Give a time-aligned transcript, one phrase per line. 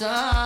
[0.00, 0.37] house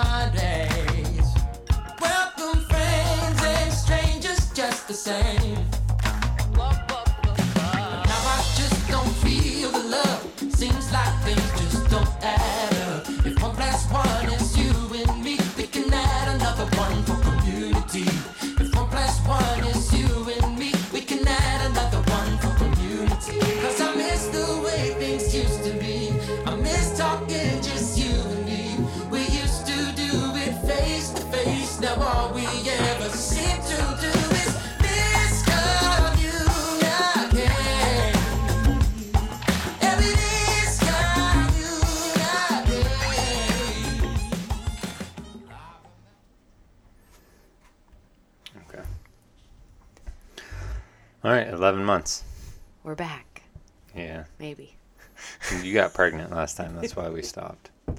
[55.72, 56.74] You got pregnant last time.
[56.74, 57.70] That's why we stopped.
[57.88, 57.94] I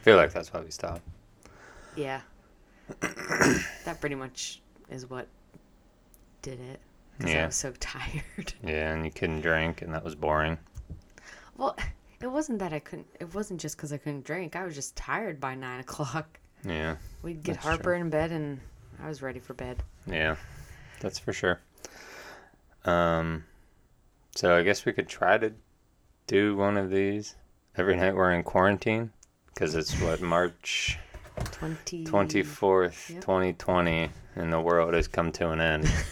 [0.00, 1.02] feel like that's why we stopped.
[1.94, 2.22] Yeah.
[3.00, 5.26] that pretty much is what
[6.40, 6.80] did it.
[7.20, 8.54] 'cause I was so tired.
[8.64, 10.56] Yeah, and you couldn't drink, and that was boring.
[11.58, 11.76] Well,
[12.22, 13.08] it wasn't that I couldn't.
[13.20, 14.56] It wasn't just because I couldn't drink.
[14.56, 16.40] I was just tired by nine o'clock.
[16.64, 16.96] Yeah.
[17.22, 17.96] We'd get Harper true.
[18.00, 18.58] in bed, and
[19.02, 19.82] I was ready for bed.
[20.06, 20.36] Yeah.
[21.00, 21.60] That's for sure.
[22.86, 23.44] Um,
[24.34, 25.52] so I guess we could try to
[26.28, 27.34] do one of these
[27.76, 29.10] every night we're in quarantine
[29.52, 30.96] because it's what March
[31.52, 32.04] Twenty.
[32.04, 33.20] 24th, Yep.
[33.22, 35.90] 2020, and the world has come to an end.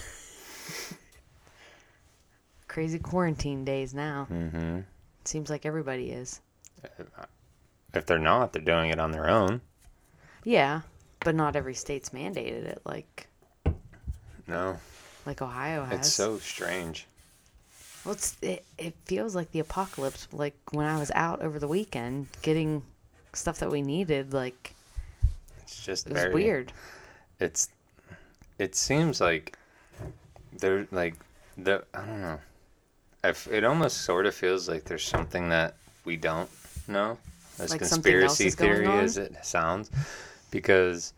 [2.68, 4.24] Crazy quarantine days now.
[4.26, 4.80] hmm
[5.24, 6.40] Seems like everybody is.
[7.94, 9.60] If they're not, they're doing it on their own.
[10.44, 10.82] Yeah,
[11.20, 13.26] but not every state's mandated it like
[14.46, 14.78] No,
[15.24, 15.98] like Ohio has.
[16.00, 17.06] it's so strange.
[18.06, 20.28] Well, it's, it, it feels like the apocalypse.
[20.30, 22.82] Like when I was out over the weekend getting
[23.32, 24.74] stuff that we needed, like
[25.62, 26.72] It's just it very weird.
[27.40, 27.68] It's
[28.60, 29.58] it seems like
[30.58, 31.16] they're like
[31.58, 32.38] the I don't know.
[33.24, 35.74] If it almost sort of feels like there's something that
[36.04, 36.48] we don't
[36.86, 37.18] know.
[37.58, 39.90] As Like conspiracy theory as it sounds,
[40.52, 41.12] because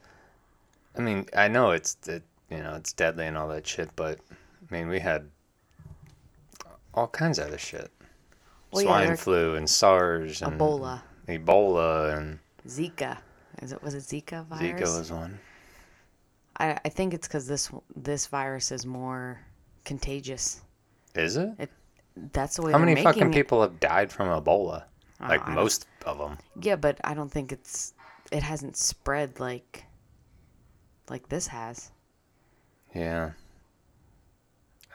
[0.97, 4.19] I mean I know it's it, you know it's deadly and all that shit, but
[4.71, 5.29] I mean we had
[6.99, 7.91] all kinds of other shit.
[8.73, 13.19] Well, Swine there- flu and SARS and Ebola, Ebola and Zika.
[13.63, 14.63] Is it was it Zika virus?
[14.91, 15.39] Zika was one.
[16.59, 19.41] I I think it's because this this virus is more
[19.85, 20.61] contagious.
[21.15, 21.71] Is it?
[22.33, 22.73] That's the way.
[22.73, 23.33] How many fucking it.
[23.33, 24.85] people have died from Ebola?
[25.21, 26.37] Oh, Like I most of them.
[26.61, 27.95] Yeah, but I don't think it's
[28.31, 29.85] it hasn't spread like
[31.09, 31.91] like this has.
[32.95, 33.31] Yeah.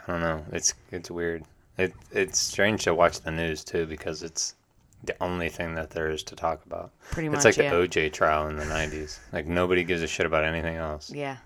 [0.08, 0.46] I don't know.
[0.52, 1.44] It's it's weird.
[1.78, 4.56] It it's strange to watch the news too because it's
[5.04, 6.92] the only thing that there is to talk about.
[7.12, 7.46] Pretty It's much.
[7.46, 7.72] like yeah.
[7.76, 9.20] the OJ trial in the '90s.
[9.32, 11.12] Like nobody gives a shit about anything else.
[11.12, 11.38] Yeah.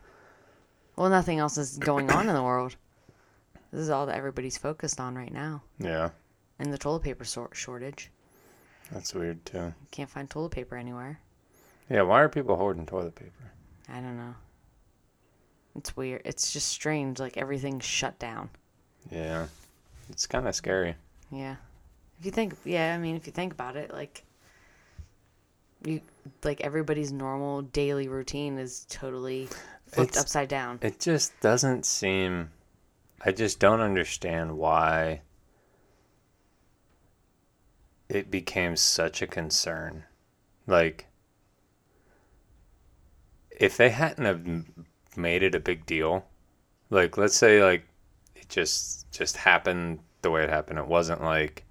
[0.96, 2.76] Well, nothing else is going on in the world.
[3.72, 5.62] This is all that everybody's focused on right now.
[5.80, 6.10] Yeah,
[6.58, 8.10] And the toilet paper sor- shortage.
[8.92, 9.74] that's weird too.
[9.92, 11.20] Can't find toilet paper anywhere.
[11.90, 13.52] Yeah, why are people hoarding toilet paper?
[13.90, 14.34] I don't know.
[15.76, 16.22] It's weird.
[16.26, 17.20] It's just strange.
[17.20, 18.50] Like everything's shut down.
[19.12, 19.48] Yeah,
[20.10, 20.96] it's kind of scary.
[21.32, 21.56] Yeah.
[22.20, 24.24] If you think, yeah, I mean, if you think about it, like,
[25.86, 26.02] you,
[26.44, 29.48] like everybody's normal daily routine is totally
[29.88, 30.80] flipped It's- upside down.
[30.82, 32.52] It just doesn't seem.
[33.24, 35.22] I just don't understand why
[38.10, 40.04] it became such a concern.
[40.66, 41.08] Like,
[43.52, 44.66] if they hadn't have
[45.18, 46.26] made it a big deal,
[46.90, 47.87] like let's say like
[48.48, 50.80] it just just happened the way it happened.
[50.80, 51.66] It wasn't like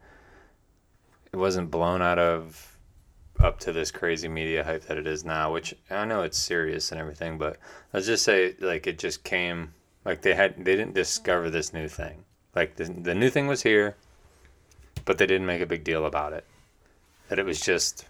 [1.33, 2.79] it wasn't blown out of
[3.41, 6.91] up to this crazy media hype that it is now, which I know it's serious
[6.91, 7.59] and everything, but
[7.93, 9.75] let's just say like it just came
[10.05, 12.25] like they had they didn't discover this new thing.
[12.55, 13.97] Like the the new thing was here,
[15.05, 16.45] but they didn't make a big deal about it.
[17.29, 18.07] That it was just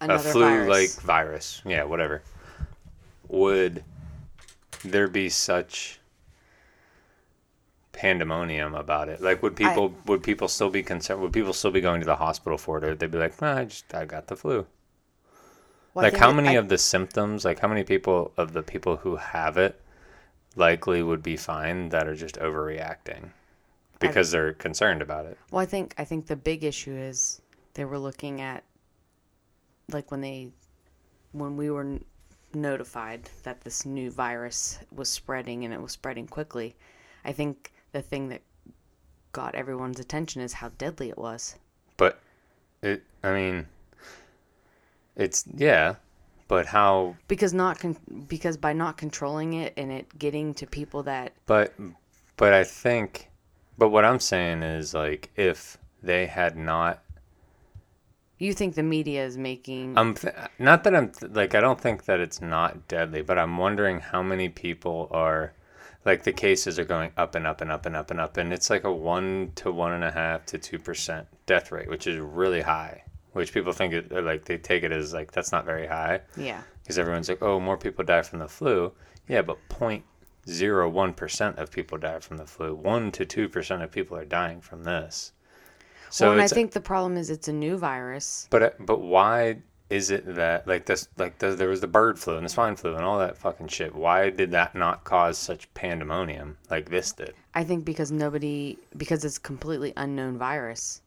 [0.00, 0.68] Another a flu virus.
[0.68, 1.62] like virus.
[1.64, 2.22] Yeah, whatever.
[3.28, 3.84] Would
[4.84, 6.00] there be such
[8.02, 9.20] pandemonium about it?
[9.22, 12.16] Like would people would people still be concerned would people still be going to the
[12.16, 14.66] hospital for it or would be like, "Nah, I just I got the flu.
[15.94, 18.96] Well, like how many I- of the symptoms, like how many people of the people
[18.96, 19.80] who have it
[20.56, 23.30] likely would be fine that are just overreacting
[24.00, 25.38] because they're concerned about it.
[25.50, 27.40] Well, I think I think the big issue is
[27.74, 28.64] they were looking at
[29.92, 30.50] like when they
[31.32, 31.98] when we were
[32.54, 36.74] notified that this new virus was spreading and it was spreading quickly.
[37.24, 38.42] I think the thing that
[39.32, 41.56] got everyone's attention is how deadly it was.
[41.96, 42.20] But
[42.82, 43.66] it I mean
[45.16, 45.96] It's yeah,
[46.48, 47.16] but how?
[47.28, 51.74] because not con- because by not controlling it and it getting to people that But
[52.36, 53.30] but I think,
[53.78, 57.02] but what I'm saying is like if they had not
[58.38, 61.80] you think the media is making I'm th- not that I'm th- like I don't
[61.80, 65.52] think that it's not deadly, but I'm wondering how many people are
[66.04, 68.52] like the cases are going up and up and up and up and up, and
[68.52, 72.06] it's like a one to one and a half to two percent death rate, which
[72.06, 73.02] is really high.
[73.32, 76.60] Which people think it like they take it as like that's not very high yeah
[76.82, 78.92] because everyone's like, oh, more people die from the flu.
[79.28, 80.04] Yeah, but point
[80.48, 82.74] zero one percent of people die from the flu.
[82.74, 85.32] One to two percent of people are dying from this.
[86.10, 88.48] So well, and I think the problem is it's a new virus.
[88.50, 89.58] but uh, but why
[89.92, 92.76] is it that like this like the, there was the bird flu and the swine
[92.76, 93.94] flu and all that fucking shit?
[93.94, 97.34] Why did that not cause such pandemonium like this did?
[97.54, 101.02] I think because nobody because it's completely unknown virus.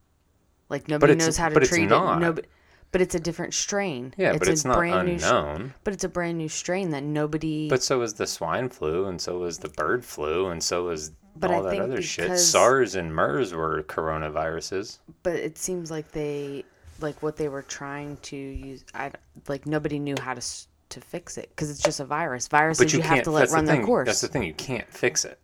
[0.70, 2.18] Like nobody knows how to but it's treat not.
[2.18, 2.22] it.
[2.22, 2.48] Nobody,
[2.92, 4.14] but it's a different strain.
[4.18, 5.74] Yeah, but it's a not unknown.
[5.84, 7.68] but it's a brand new strain that nobody.
[7.68, 11.12] But so was the swine flu, and so was the bird flu, and so was
[11.36, 12.38] But all I that other shit.
[12.38, 15.00] SARS and MERS were coronaviruses.
[15.24, 16.64] but it seems like they
[17.02, 18.84] like what they were trying to use.
[18.94, 19.12] I
[19.48, 20.42] like nobody knew how to
[20.90, 22.48] to fix it because it's just a virus.
[22.48, 24.08] Viruses you, you, have to let run the their course.
[24.08, 24.44] That's the thing.
[24.44, 25.40] You can't fix it.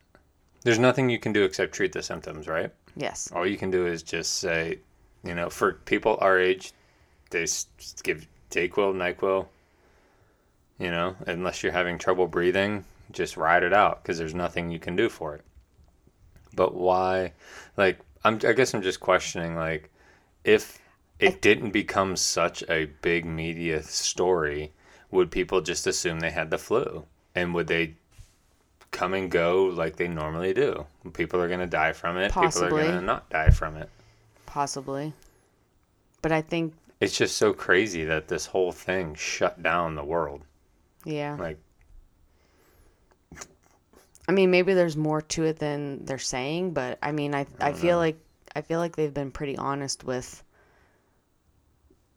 [0.64, 2.72] There's nothing you can do except treat the symptoms, right?
[2.96, 3.32] yes.
[3.34, 4.80] All you can do is just say,
[5.24, 6.74] you know, for people our age,
[7.30, 9.48] they just give Dayquil, Nyquil.
[10.78, 14.80] You know, unless you're having trouble breathing, just ride it out because there's nothing you
[14.80, 15.42] can do for it.
[16.56, 17.34] But why?
[17.78, 18.40] Like, I'm.
[18.46, 19.90] I guess I'm just questioning, like,
[20.44, 20.81] if
[21.22, 24.72] it didn't become such a big media story,
[25.12, 27.96] would people just assume they had the flu, and would they
[28.92, 30.86] come and go like they normally do?
[31.14, 32.32] People are gonna die from it.
[32.32, 32.70] Possibly.
[32.70, 33.90] People are gonna not die from it.
[34.46, 35.14] Possibly.
[36.22, 40.44] But I think It's just so crazy that this whole thing shut down the world.
[41.06, 41.36] yeah.
[41.40, 41.58] Like,
[44.28, 47.74] I mean, maybe there's more to it than they're saying, but I mean, I I
[47.74, 48.18] feel like
[48.56, 50.44] I feel like they've been pretty honest with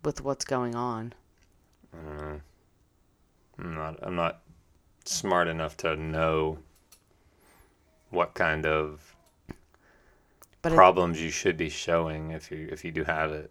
[0.04, 1.12] with what's going on.
[1.96, 2.40] Mm.
[3.58, 3.98] I'm not.
[4.02, 4.40] I'm not
[5.04, 6.58] smart enough to know
[8.10, 9.14] what kind of
[10.62, 13.50] But it, problems you should be showing if you if you do have it.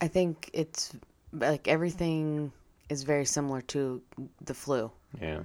[0.00, 0.92] I think it's
[1.32, 2.52] like everything
[2.88, 4.02] is very similar to
[4.44, 4.90] the flu.
[5.20, 5.40] Yeah.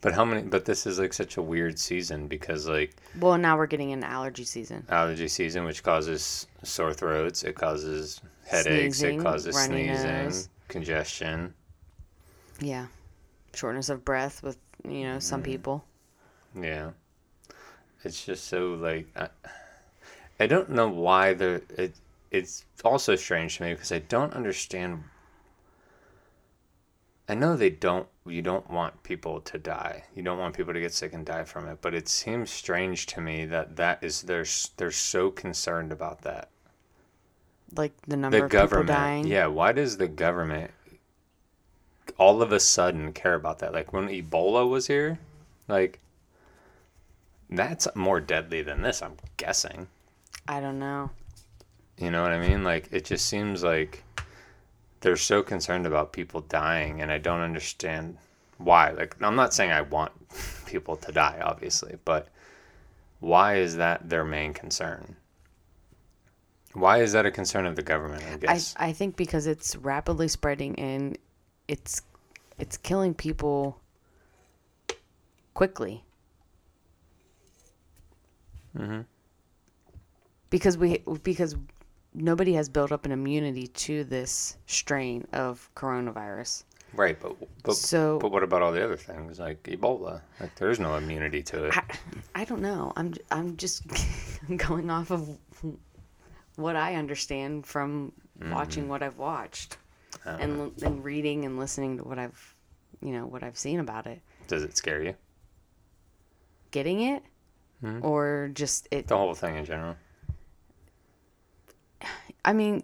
[0.00, 0.42] But how many?
[0.42, 4.06] But this is like such a weird season because like Well, now we're getting into
[4.06, 4.84] allergy season.
[4.88, 10.48] allergy season, which causes sore throats, it causes headaches, Sneezing, it causes sneezing, nose.
[10.68, 11.54] congestion.
[12.60, 12.86] Yeah.
[13.54, 15.50] Shortness of breath with, you know, some mm-hmm.
[15.50, 15.84] people.
[16.54, 16.90] Yeah.
[18.04, 19.28] It's just so like I,
[20.38, 21.94] I don't know why the it
[22.30, 25.04] it's also strange to me because I don't understand
[27.28, 30.04] I know they don't you don't want people to die.
[30.14, 33.06] You don't want people to get sick and die from it, but it seems strange
[33.06, 34.46] to me that that is they're
[34.76, 36.48] they're so concerned about that.
[37.74, 38.88] Like the number The of people government.
[38.88, 39.26] dying.
[39.26, 40.70] Yeah, why does the government
[42.18, 43.72] all of a sudden care about that?
[43.72, 45.18] Like when Ebola was here,
[45.68, 45.98] like
[47.50, 49.88] that's more deadly than this, I'm guessing.
[50.48, 51.10] I don't know.
[51.98, 52.62] You know what I mean?
[52.64, 54.02] Like it just seems like
[55.00, 58.18] they're so concerned about people dying and I don't understand
[58.58, 58.90] why.
[58.90, 60.12] Like I'm not saying I want
[60.66, 62.28] people to die obviously, but
[63.20, 65.16] why is that their main concern?
[66.74, 68.74] Why is that a concern of the government, I I, guess?
[68.76, 71.16] I think because it's rapidly spreading and
[71.68, 72.02] it's
[72.58, 73.80] it's killing people
[75.54, 76.04] quickly.
[78.76, 79.00] Mm-hmm.
[80.50, 81.56] Because we because
[82.14, 86.64] nobody has built up an immunity to this strain of coronavirus.
[86.96, 90.22] Right, but but, So- but what about all the other things like Ebola?
[90.40, 91.76] Like there's no immunity to it.
[91.76, 91.82] I,
[92.34, 92.92] I don't know.
[92.96, 93.82] I'm I'm just
[94.56, 95.28] going off of
[96.56, 98.12] what I understand from
[98.50, 99.76] watching what I've watched
[100.24, 102.54] Uh, and and reading and listening to what I've
[103.02, 104.20] you know what I've seen about it.
[104.48, 105.14] Does it scare you?
[106.70, 107.22] Getting it
[108.02, 109.96] or just it The whole thing in general.
[112.44, 112.82] I mean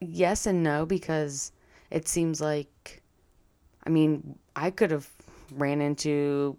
[0.00, 1.52] yes and no because
[1.94, 3.02] it seems like
[3.86, 5.08] I mean, I could have
[5.52, 6.56] ran into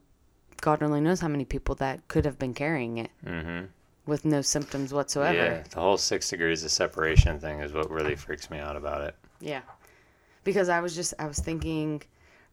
[0.62, 3.66] God only knows how many people that could have been carrying it Mm-hmm.
[4.12, 5.38] with no symptoms whatsoever.
[5.38, 9.02] Yeah, the whole six degrees of separation thing is what really freaks me out about
[9.02, 9.16] it.
[9.42, 9.62] Yeah.
[10.44, 12.02] Because I was just I was thinking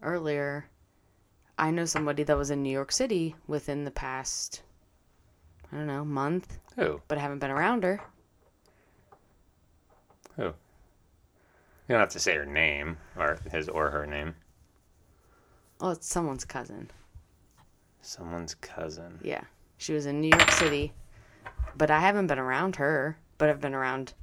[0.02, 0.66] earlier
[1.58, 4.62] I know somebody that was in New York City within the past
[5.70, 7.00] I don't know, month, Who?
[7.08, 8.00] but I haven't been around her.
[10.36, 10.52] Who?
[11.92, 14.34] You don't have to say her name or his or her name.
[15.78, 16.90] Oh, it's someone's cousin.
[18.00, 19.18] Someone's cousin.
[19.22, 19.42] Yeah.
[19.76, 20.94] She was in New York City.
[21.76, 24.14] But I haven't been around her, but I've been around.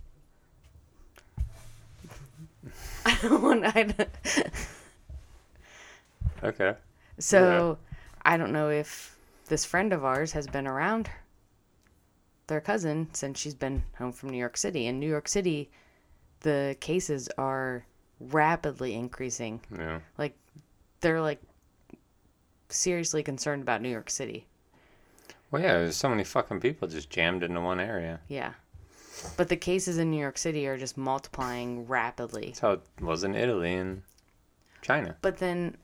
[3.05, 3.93] I don't want.
[6.43, 6.73] Okay.
[7.19, 7.77] so
[8.25, 11.07] I don't know if this friend of ours has been around
[12.47, 14.87] their cousin since she's been home from New York City.
[14.87, 15.69] In New York City,
[16.41, 17.85] the cases are
[18.19, 19.61] rapidly increasing.
[19.75, 19.99] Yeah.
[20.17, 20.35] Like
[21.01, 21.41] they're like
[22.69, 24.45] seriously concerned about New York City.
[25.51, 25.73] Well, yeah.
[25.79, 28.19] There's so many fucking people just jammed into one area.
[28.27, 28.53] Yeah.
[29.35, 32.45] But the cases in New York City are just multiplying rapidly.
[32.47, 34.03] That's how it was in Italy and
[34.81, 35.17] China.
[35.21, 35.75] But then,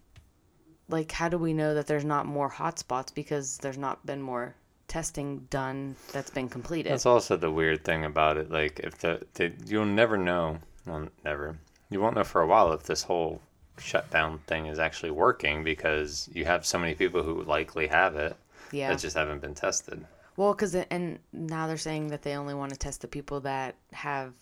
[0.88, 4.55] like, how do we know that there's not more hotspots because there's not been more
[4.87, 6.91] testing done that's been completed?
[6.91, 8.51] That's also the weird thing about it.
[8.51, 10.59] Like, if the, you'll never know.
[10.85, 11.57] Well, never.
[11.89, 13.41] You won't know for a while if this whole
[13.77, 18.35] shutdown thing is actually working because you have so many people who likely have it
[18.71, 18.89] yeah.
[18.89, 20.05] that just haven't been tested.
[20.37, 23.75] Well, because and now they're saying that they only want to test the people that
[23.93, 24.33] have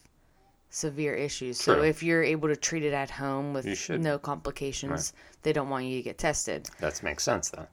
[0.69, 1.59] severe issues.
[1.59, 5.85] So if you're able to treat it at home with no complications, they don't want
[5.85, 6.67] you to get tested.
[6.79, 7.67] That makes sense though.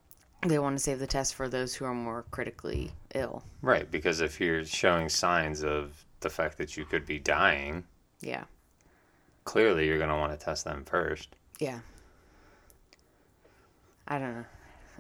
[0.46, 3.44] They want to save the test for those who are more critically ill.
[3.60, 7.84] Right, because if you're showing signs of the fact that you could be dying,
[8.20, 8.44] Yeah.
[9.44, 11.36] clearly you're going to want to test them first.
[11.58, 11.80] Yeah.
[14.08, 14.44] I don't know.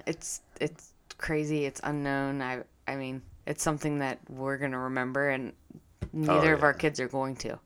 [0.06, 1.64] It's it's crazy.
[1.64, 2.40] It's unknown.
[2.40, 7.00] I I mean, it's something that we're gonna remember, and oh, neither of our kids
[7.00, 7.58] are going to.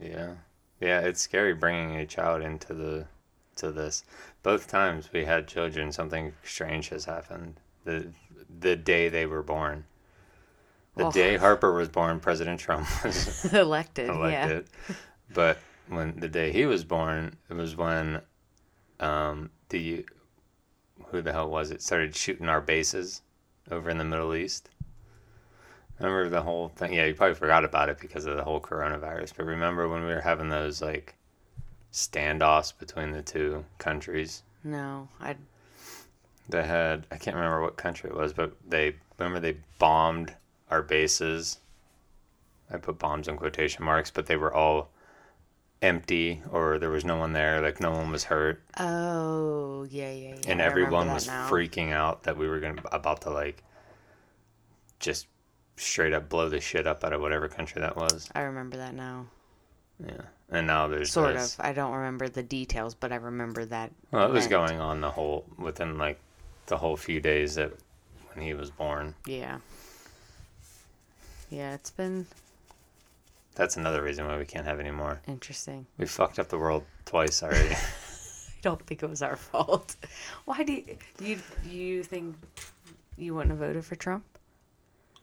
[0.00, 0.34] Yeah.
[0.80, 3.06] Yeah, it's scary bringing a child into the
[3.56, 4.04] to this.
[4.42, 7.60] Both times we had children, something strange has happened.
[7.84, 8.12] The
[8.60, 9.84] the day they were born.
[10.96, 11.10] The Oh.
[11.12, 14.08] day Harper was born, President Trump was Elected.
[14.08, 14.68] elected.
[15.34, 18.20] But when the day he was born, it was when
[19.00, 20.06] um, the
[21.06, 23.22] who the hell was it started shooting our bases
[23.70, 24.70] over in the Middle East.
[25.98, 26.92] Remember the whole thing?
[26.92, 29.32] Yeah, you probably forgot about it because of the whole coronavirus.
[29.36, 31.14] But remember when we were having those like
[31.92, 34.42] standoffs between the two countries?
[34.64, 35.36] No, I.
[36.48, 40.34] They had I can't remember what country it was, but they remember they bombed
[40.70, 41.58] our bases.
[42.70, 44.90] I put bombs in quotation marks, but they were all
[45.80, 50.34] empty or there was no one there, like no one was hurt, Oh yeah yeah
[50.34, 50.50] yeah.
[50.50, 51.48] and I everyone was now.
[51.48, 53.62] freaking out that we were going to about to like
[54.98, 55.26] just
[55.76, 58.28] straight up blow the shit up out of whatever country that was.
[58.34, 59.26] I remember that now.
[60.04, 60.22] Yeah.
[60.50, 61.64] And now there's Sort this- of.
[61.64, 63.90] I don't remember the details, but I remember that.
[64.10, 66.18] Well, it was going on the whole within like
[66.66, 67.72] the whole few days that
[68.32, 69.14] when he was born.
[69.26, 69.58] Yeah.
[71.50, 72.26] Yeah, it's been
[73.54, 75.20] That's another reason why we can't have any more.
[75.26, 75.86] interesting.
[75.98, 77.74] We fucked up the world twice already.
[77.74, 79.96] I don't think it was our fault.
[80.44, 82.36] Why do you you, you think
[83.16, 84.24] you wouldn't have voted for Trump?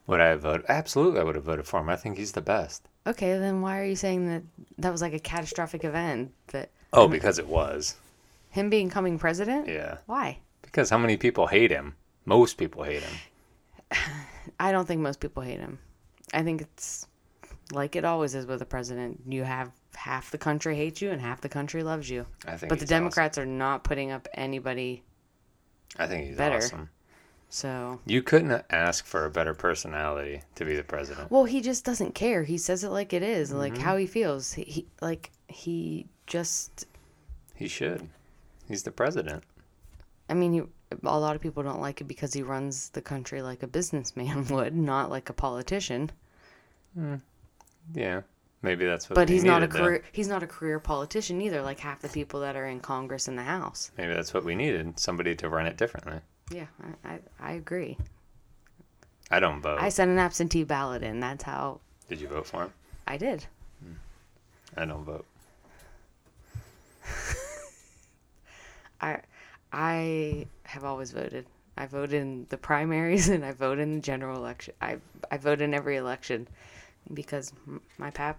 [0.07, 0.65] would I have voted?
[0.69, 1.89] Absolutely, I would have voted for him.
[1.89, 2.87] I think he's the best.
[3.07, 4.43] Okay, then why are you saying that
[4.79, 6.31] that was like a catastrophic event?
[6.47, 7.95] That Oh, because it was.
[8.49, 9.67] him becoming president?
[9.67, 9.97] Yeah.
[10.05, 10.39] Why?
[10.61, 11.95] Because how many people hate him?
[12.25, 13.13] Most people hate him.
[14.59, 15.77] I don't think most people hate him.
[16.33, 17.05] I think it's
[17.71, 19.21] like it always is with a president.
[19.27, 22.25] You have half the country hates you and half the country loves you.
[22.47, 25.03] I think But the Democrats are not putting up anybody.
[25.97, 26.57] I think he's better.
[26.57, 26.89] awesome.
[27.55, 31.31] So, You couldn't ask for a better personality to be the president.
[31.31, 32.43] well, he just doesn't care.
[32.43, 33.59] He says it like it is, Mm-hmm.
[33.59, 34.51] like how he feels.
[34.51, 36.85] He, he like he just
[37.55, 38.09] He should.
[38.67, 39.45] He's the president.
[40.27, 40.61] I mean, he,
[41.03, 44.45] a lot of people don't like it because he runs the country like a businessman
[44.49, 46.11] would, not like a politician.
[47.93, 48.21] Yeah.
[48.61, 49.85] Maybe that's what But he's not a needed, though.
[49.85, 53.29] career he's not a career politician either, like half the people that are in Congress
[53.29, 53.91] and the House.
[53.97, 54.99] Maybe that's what we needed.
[54.99, 56.19] Somebody to run it differently.
[56.51, 56.65] Yeah,
[57.03, 57.97] I, I, I agree.
[59.31, 59.79] I don't vote.
[59.81, 61.19] I sent an absentee ballot in.
[61.19, 62.73] That's how Did you vote for him?
[63.07, 63.45] I did.
[64.77, 65.25] I don't vote.
[69.01, 69.19] I
[69.71, 71.45] I have always voted.
[71.77, 74.73] I vote in the primaries and I vote in the general election.
[74.81, 74.97] I
[75.31, 76.47] I vote in every election
[77.13, 78.37] because m- my pap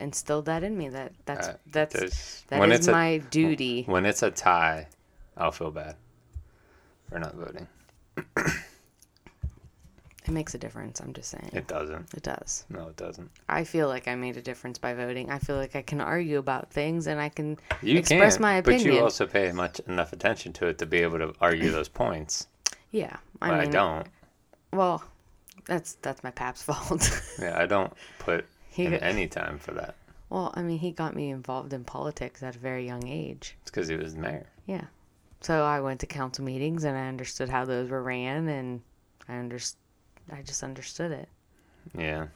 [0.00, 0.88] instilled that in me.
[0.88, 3.84] That that's Uh, that's there's- that when is it's a- my duty.
[3.86, 4.88] When it's a tie,
[5.36, 5.96] I'll feel bad
[7.10, 7.66] for not voting.
[10.26, 11.00] It makes a difference.
[11.00, 11.48] I'm just saying.
[11.54, 12.12] It doesn't.
[12.12, 12.66] It does.
[12.68, 13.30] No, it doesn't.
[13.48, 15.30] I feel like I made a difference by voting.
[15.30, 18.56] I feel like I can argue about things and I can You express can, my
[18.56, 18.88] opinion.
[18.88, 21.88] but you also pay much enough attention to it to be able to argue those
[21.88, 22.46] points.
[22.90, 24.06] yeah, I But I, don't.
[24.70, 25.02] Well,
[25.64, 27.10] that's that's my pap's fault.
[27.40, 29.94] Yeah, I don't put He any time for that.
[30.28, 33.56] Well, I mean, he got me involved in politics at a very young age.
[33.62, 34.46] It's because he was the mayor.
[34.66, 34.84] Yeah.
[35.40, 38.82] So I went to council meetings and I understood how those were ran and
[39.28, 39.76] I underst-
[40.32, 41.28] I just understood it.
[41.96, 42.26] Yeah.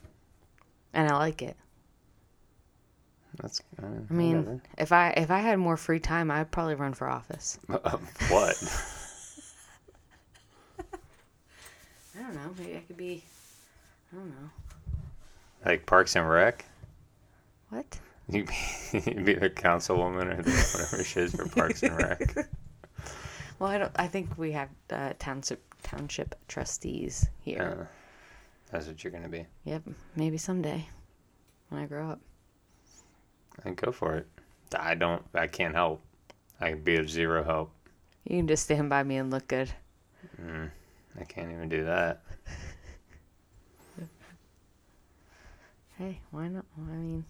[0.94, 1.56] And I like it.
[3.40, 3.62] That's.
[3.82, 6.92] I mean, I mean, if I if I had more free time, I'd probably run
[6.92, 7.59] for office.
[7.71, 7.97] Uh, uh,
[8.28, 8.56] what?
[12.14, 12.54] I don't know.
[12.59, 13.25] Maybe I could be
[14.12, 14.50] I don't know.
[15.64, 16.64] like Parks and Rec?
[17.71, 17.99] What?
[18.28, 18.44] You
[18.92, 22.37] be, you be the councilwoman or the, whatever she is for Parks and Rec.
[23.62, 27.78] Well, I don't I think we have uh, township township trustees here.
[27.78, 29.47] Uh, that's what you're gonna be.
[29.62, 29.85] Yep,
[30.16, 30.88] maybe someday
[31.69, 32.21] when I grow up.
[33.62, 34.26] And go for it.
[34.76, 35.23] I don't.
[35.33, 36.02] I can't help.
[36.61, 37.71] I can be of zero help.
[38.25, 39.71] You can just stand by me and look good.
[40.45, 40.69] Mm,
[41.21, 42.21] I can't even do that.
[45.99, 46.64] Hey, why not?
[46.76, 47.25] I mean,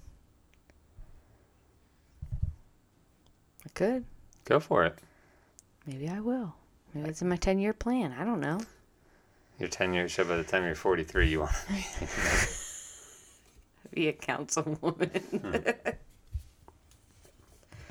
[3.66, 4.06] I could.
[4.46, 4.96] Go for it.
[5.86, 6.54] Maybe I will.
[6.94, 8.14] Maybe it's in my 10 year plan.
[8.18, 8.60] I don't know.
[9.58, 11.72] You're 10 years so by the time you're 43, you want to
[13.94, 14.08] be.
[14.08, 15.20] A councilwoman.
[15.40, 15.90] Hmm.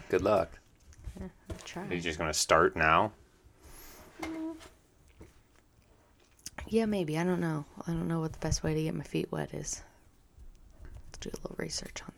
[0.09, 0.59] Good luck.
[1.63, 1.87] Try.
[1.87, 3.11] Are you just going to start now?
[4.21, 4.51] Mm-hmm.
[6.67, 7.17] Yeah, maybe.
[7.17, 7.65] I don't know.
[7.87, 9.81] I don't know what the best way to get my feet wet is.
[10.83, 12.13] Let's do a little research on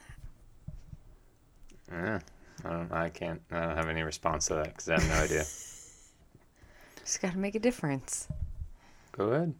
[1.89, 2.05] that.
[2.05, 2.19] Yeah.
[2.65, 2.91] I don't.
[2.91, 3.41] I can't.
[3.51, 5.43] I don't have any response to that because I have no idea.
[7.03, 8.27] Just got to make a difference.
[9.11, 9.53] Go ahead.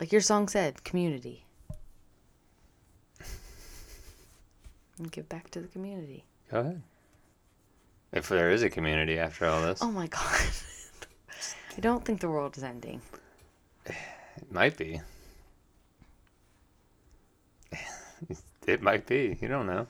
[0.00, 1.44] Like your song said, community.
[4.98, 6.24] And give back to the community.
[6.50, 6.82] Go ahead.
[8.12, 10.40] If there is a community after all this, Oh my god.
[11.76, 13.00] I don't think the world is ending.
[13.86, 15.00] it might be.
[18.66, 19.38] It might be.
[19.40, 19.86] You don't know.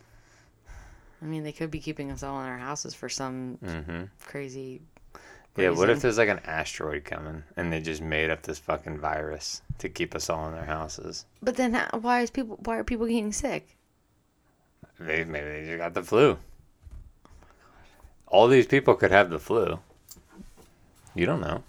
[1.21, 4.03] I mean, they could be keeping us all in our houses for some Mm-hmm.
[4.27, 4.81] crazy.
[5.57, 5.71] Yeah.
[5.71, 9.61] What if there's like an asteroid coming and they just made up this fucking virus
[9.79, 11.25] to keep us all in their houses?
[11.43, 12.59] But then, how- why is people?
[12.65, 13.67] Why are people getting sick?
[15.01, 16.39] They maybe they just got the flu.
[18.29, 19.81] All these people could have the flu.
[21.17, 21.65] You don't know.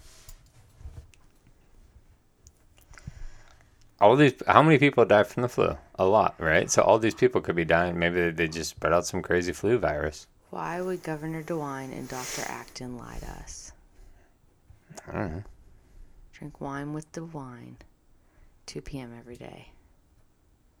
[4.00, 5.76] All these, how many people died from the flu?
[6.00, 6.70] A lot, right?
[6.70, 7.98] So all these people could be dying.
[7.98, 10.26] Maybe they, they just spread out some crazy flu virus.
[10.48, 12.40] Why would Governor DeWine and Dr.
[12.46, 13.72] Acton lie to us?
[15.06, 15.42] I don't know.
[16.32, 17.74] Drink wine with DeWine,
[18.64, 19.12] 2 p.m.
[19.18, 19.68] every day.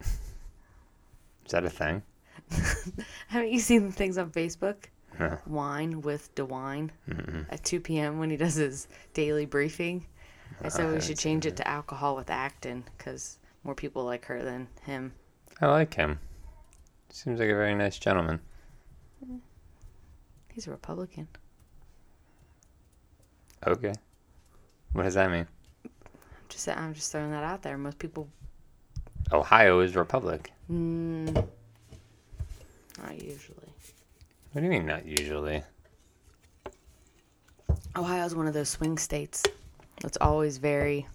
[0.00, 2.02] Is that a thing?
[3.28, 4.84] Haven't you seen the things on Facebook?
[5.18, 5.36] No.
[5.46, 7.44] Wine with DeWine Mm-mm.
[7.50, 8.20] at 2 p.m.
[8.20, 10.06] when he does his daily briefing.
[10.64, 14.42] I said we should change it to alcohol with Acton because more people like her
[14.42, 15.12] than him.
[15.60, 16.18] I like him.
[17.10, 18.40] Seems like a very nice gentleman.
[20.52, 21.28] He's a Republican.
[23.66, 23.92] Okay.
[24.92, 25.46] What does that mean?
[26.48, 27.76] Just I'm just throwing that out there.
[27.78, 28.28] Most people,
[29.32, 30.52] Ohio is Republic.
[30.70, 31.32] mm,
[33.02, 33.68] not usually.
[34.52, 35.62] What do you mean not usually?
[37.96, 39.44] Ohio's one of those swing states
[40.00, 41.06] that's always very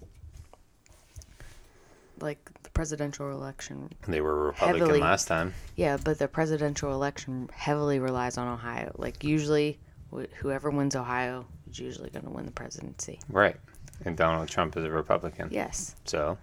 [2.26, 3.90] like the presidential election.
[4.08, 5.00] They were Republican Heavily.
[5.00, 5.54] last time.
[5.78, 8.94] Yeah, but the presidential election heavily relies on Ohio.
[8.98, 9.80] Like usually,
[10.14, 13.20] wh- whoever wins Ohio is usually going to win the presidency.
[13.30, 13.56] Right.
[14.04, 15.48] And Donald Trump is a Republican.
[15.52, 16.38] Yes, So,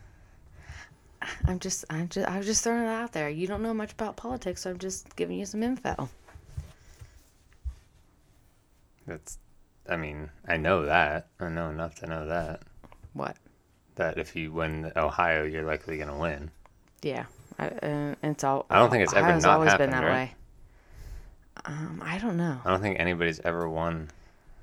[1.45, 3.29] I'm just, I'm just, I was just throwing it out there.
[3.29, 6.09] You don't know much about politics, so I'm just giving you some info.
[9.07, 9.39] that's,
[9.89, 11.27] I mean, I know that.
[11.41, 12.63] I know enough to know that.
[13.13, 13.37] What?
[13.97, 16.51] That if you win Ohio, you're likely going to win.
[17.03, 17.25] Yeah,
[17.59, 18.67] I, uh, it's all.
[18.71, 20.13] I don't think it's ever Ohio's not always been that right?
[20.13, 20.35] way.
[21.65, 22.59] Um, I don't know.
[22.65, 24.09] I don't think anybody's ever won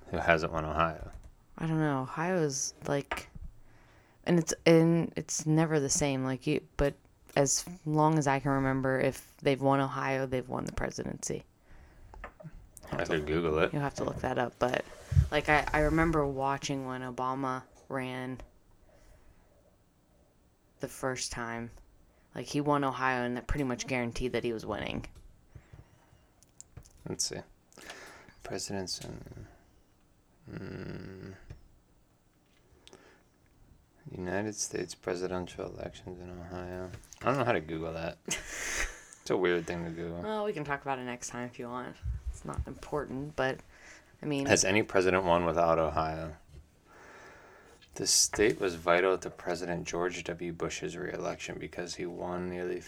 [0.09, 1.11] who hasn't won Ohio.
[1.57, 2.01] I don't know.
[2.01, 3.29] Ohio's like,
[4.25, 6.23] and it's and it's never the same.
[6.23, 6.93] Like you, but
[7.35, 11.43] as long as I can remember, if they've won Ohio, they've won the presidency.
[12.91, 13.71] I could Google it.
[13.71, 14.53] You'll have to look that up.
[14.57, 14.83] But
[15.31, 18.39] like I, I remember watching when Obama ran
[20.79, 21.71] the first time.
[22.35, 25.05] Like he won Ohio, and that pretty much guaranteed that he was winning.
[27.07, 27.37] Let's see.
[28.43, 29.45] Presidents and.
[30.51, 31.33] Mm,
[34.17, 36.89] United States presidential elections in Ohio.
[37.21, 38.17] I don't know how to Google that.
[38.27, 40.21] it's a weird thing to Google.
[40.21, 41.95] Well, we can talk about it next time if you want.
[42.31, 43.57] It's not important, but
[44.23, 46.33] I mean, Has any president won without Ohio?
[47.99, 50.53] The state was vital to President George W.
[50.53, 52.81] Bush's reelection because he won nearly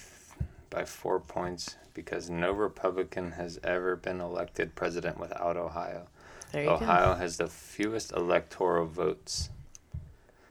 [0.69, 6.07] by four points because no Republican has ever been elected president without Ohio.
[6.53, 9.49] There you Ohio has the fewest electoral votes.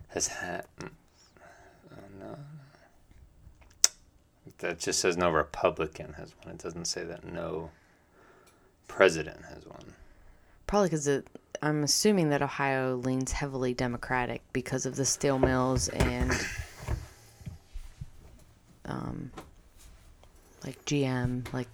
[0.08, 0.66] Has had.
[0.78, 0.90] mm,
[1.90, 2.36] Oh, no.
[4.58, 6.54] That just says no Republican has won.
[6.54, 7.70] It doesn't say that no
[8.88, 9.94] president has won.
[10.66, 11.08] Probably because
[11.62, 16.32] I'm assuming that Ohio leans heavily Democratic because of the steel mills and
[18.86, 19.30] um,
[20.64, 21.68] like GM, like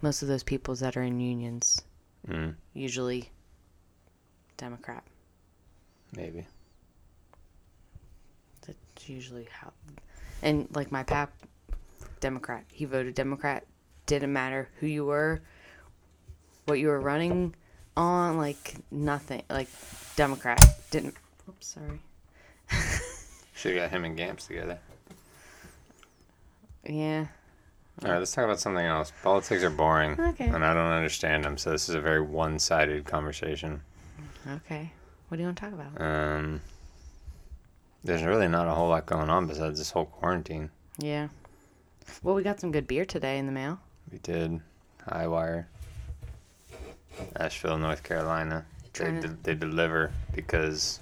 [0.00, 1.82] most of those people that are in unions,
[2.26, 3.30] Mm, usually
[4.56, 5.02] Democrat.
[6.14, 6.46] maybe.
[8.66, 9.72] That's usually how.
[10.42, 11.32] And like my pap,
[12.20, 12.64] Democrat.
[12.72, 13.64] He voted Democrat.
[14.06, 15.40] Didn't matter who you were,
[16.66, 17.54] what you were running
[17.98, 19.42] on, like nothing.
[19.50, 19.68] Like
[20.16, 20.60] Democrat.
[20.90, 21.14] Didn't.
[21.48, 22.00] Oops, sorry.
[23.54, 24.78] Should have got him and Gamps together.
[26.88, 27.26] Yeah.
[28.04, 29.12] All right, let's talk about something else.
[29.24, 30.46] Politics are boring, Okay.
[30.46, 31.58] and I don't understand them.
[31.58, 33.80] So this is a very one-sided conversation.
[34.48, 34.92] Okay.
[35.28, 36.00] What do you want to talk about?
[36.00, 36.60] Um,
[38.04, 40.70] there's really not a whole lot going on besides this whole quarantine.
[40.98, 41.28] Yeah.
[42.22, 43.80] Well, we got some good beer today in the mail.
[44.12, 44.60] We did
[45.08, 45.68] Hi-Wire,
[47.36, 48.64] Asheville, North Carolina.
[48.82, 51.00] They, Trying de- they deliver because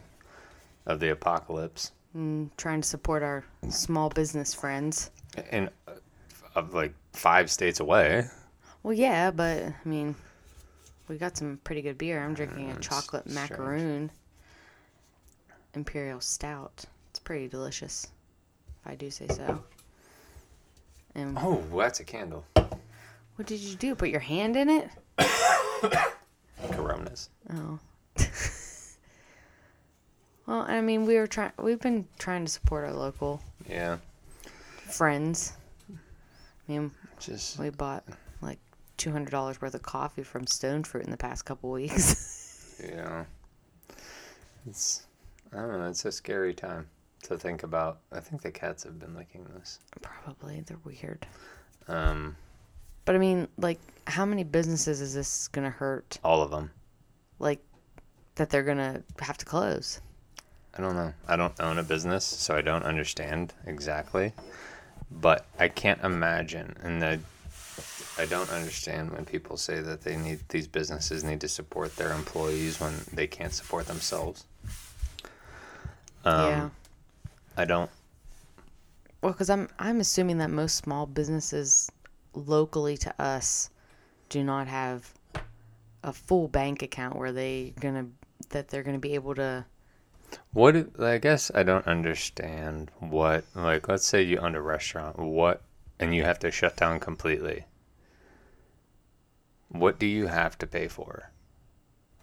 [0.87, 1.93] of the apocalypse.
[2.17, 5.11] Mm, trying to support our small business friends.
[5.51, 5.93] And uh,
[6.55, 8.27] of like five states away.
[8.83, 10.15] Well, yeah, but I mean,
[11.09, 12.23] we got some pretty good beer.
[12.23, 14.11] I'm drinking a it's chocolate macaroon
[15.75, 16.85] imperial stout.
[17.11, 18.09] It's pretty delicious,
[18.81, 19.63] if I do say so.
[21.15, 22.45] And Oh, that's a candle.
[22.55, 23.95] what did you do?
[23.95, 24.91] Put your hand in it?
[26.73, 27.31] Coronas.
[27.53, 27.79] Oh.
[30.47, 31.53] well, I mean, we were trying.
[31.59, 33.99] We've been trying to support our local Yeah,
[34.91, 35.53] friends.
[35.91, 35.95] I
[36.73, 38.05] mean, just we bought
[38.41, 38.59] like
[38.97, 42.81] two hundred dollars worth of coffee from Stone Fruit in the past couple weeks.
[42.85, 43.25] yeah.
[44.67, 45.07] It's
[45.53, 45.89] I don't know.
[45.89, 46.89] It's a scary time
[47.23, 47.99] to think about.
[48.13, 49.79] I think the cats have been licking this.
[50.03, 51.27] Probably they're weird.
[51.89, 52.37] Um,
[53.07, 56.19] But I mean, like, how many businesses is this gonna hurt?
[56.23, 56.71] all of them.
[57.39, 57.61] Like,
[58.35, 60.01] that they're gonna have to close.
[60.77, 61.15] I don't know.
[61.27, 64.33] I don't own a business, so I don't understand exactly.
[65.11, 67.19] But I can't imagine, and I,
[68.19, 72.13] I don't understand when people say that they need these businesses need to support their
[72.13, 74.45] employees when they can't support themselves.
[76.25, 76.69] Um, yeah.
[77.57, 77.91] I don't.
[79.23, 81.91] Well, because I'm I'm assuming that most small businesses
[82.37, 83.71] locally to us
[84.29, 85.13] do not have
[86.03, 88.07] a full bank account where they gonna
[88.51, 89.65] that they're gonna be able to.
[90.53, 95.63] What I guess I don't understand what like let's say you own a restaurant, what
[95.99, 97.65] and you have to shut down completely.
[99.69, 101.31] What do you have to pay for?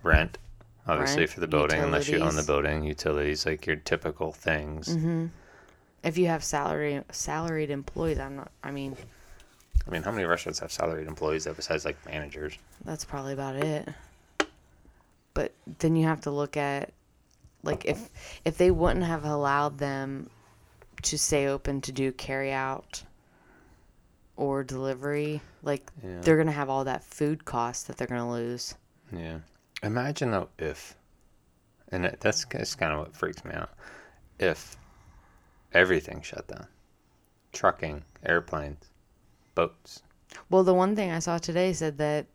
[0.02, 0.38] Rent,
[0.88, 4.90] obviously Rent, for the building, unless you own the building, utilities, like your typical things.
[4.90, 5.28] Mm-hmm.
[6.04, 8.52] If you have salary salaried employees, I'm not.
[8.64, 8.98] I mean,
[9.88, 12.58] I mean, how many restaurants have salaried employees that besides like managers?
[12.86, 13.88] that's probably about it.
[15.34, 16.92] But then you have to look at,
[17.64, 18.10] like, if
[18.46, 20.30] if they wouldn't have allowed them
[21.04, 23.04] to stay open to do carry out
[24.36, 26.22] or delivery, like Yeah.
[26.22, 28.76] they're gonna have all that food cost that they're gonna lose.
[29.12, 29.40] Yeah.
[29.82, 30.96] Imagine though if,
[31.92, 33.70] and it, that's that's kind of what freaks me out.
[34.40, 34.78] If
[35.74, 36.68] everything shut down,
[37.52, 38.90] trucking, airplanes,
[39.56, 40.02] boats.
[40.50, 42.26] Well, the one thing I saw today said that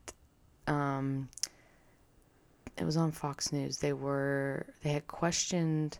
[0.66, 1.28] um,
[2.76, 3.78] it was on Fox News.
[3.78, 5.98] They were they had questioned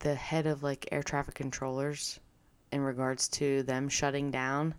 [0.00, 2.20] the head of like air traffic controllers
[2.72, 4.74] in regards to them shutting down,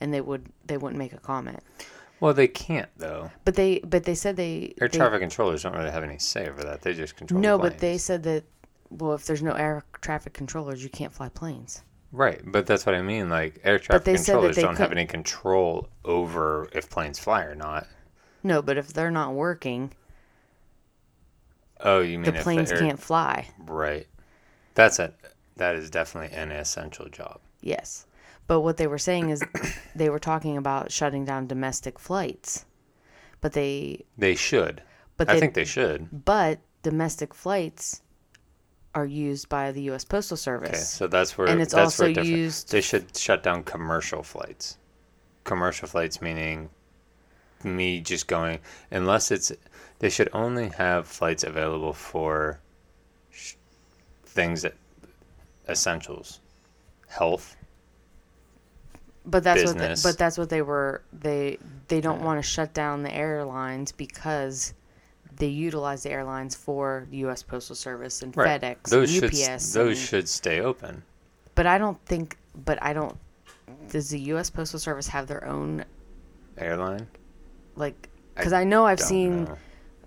[0.00, 1.60] and they would they wouldn't make a comment.
[2.20, 3.30] Well, they can't though.
[3.44, 6.48] But they but they said they Air they- traffic controllers don't really have any say
[6.48, 6.82] over that.
[6.82, 7.40] They just control.
[7.40, 8.44] No, but they said that
[8.90, 11.82] well, if there's no air traffic controllers, you can't fly planes.
[12.12, 12.40] Right.
[12.44, 13.28] But that's what I mean.
[13.28, 16.88] Like air traffic they said that controllers they don't have couldn't- any control over if
[16.90, 17.86] planes fly or not.
[18.44, 19.92] No, but if they're not working,
[21.84, 23.48] Oh, you mean the if planes air- can't fly.
[23.58, 24.06] Right.
[24.74, 25.12] That's a
[25.56, 27.40] that is definitely an essential job.
[27.60, 28.06] Yes.
[28.46, 29.42] But what they were saying is
[29.94, 32.64] they were talking about shutting down domestic flights.
[33.40, 34.82] But they They should.
[35.16, 36.24] but I they think they should.
[36.24, 38.02] but domestic flights
[38.94, 40.68] are used by the US Postal Service.
[40.70, 44.22] Okay, so that's where And it's that's also different- used- They should shut down commercial
[44.22, 44.76] flights.
[45.44, 46.68] Commercial flights meaning
[47.64, 48.58] me just going
[48.90, 49.52] unless it's
[50.00, 52.58] they should only have flights available for
[53.30, 53.54] sh-
[54.24, 54.74] things that
[55.68, 56.40] essentials,
[57.08, 57.56] health,
[59.24, 59.78] But that's what.
[59.78, 61.02] They, but that's what they were.
[61.12, 64.74] They they don't want to shut down the airlines because
[65.42, 67.42] they utilize the airlines for the U.S.
[67.42, 68.60] Postal Service and Right.
[68.60, 69.72] FedEx, those and should UPS.
[69.72, 71.02] those and- should stay open.
[71.56, 72.38] But I don't think.
[72.64, 73.16] But I don't.
[73.90, 74.50] Does the U.S.
[74.50, 75.84] Postal Service have their own
[76.56, 77.08] Airline.
[77.74, 78.08] like?
[78.36, 79.44] Because I, know I've Don't seen.
[79.46, 79.58] know.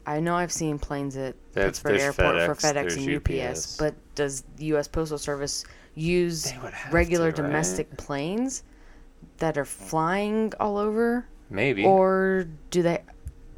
[0.07, 3.57] I know I've seen planes at Pittsburgh there's Airport for FedEx, FedEx and there's UPS.
[3.73, 3.77] UPS.
[3.77, 4.87] But does the U.S.
[4.87, 7.47] Postal Service use They would have regular to, right?
[7.49, 8.63] domestic planes
[9.39, 11.83] that are flying all over, Maybe.
[11.83, 13.01] or do they?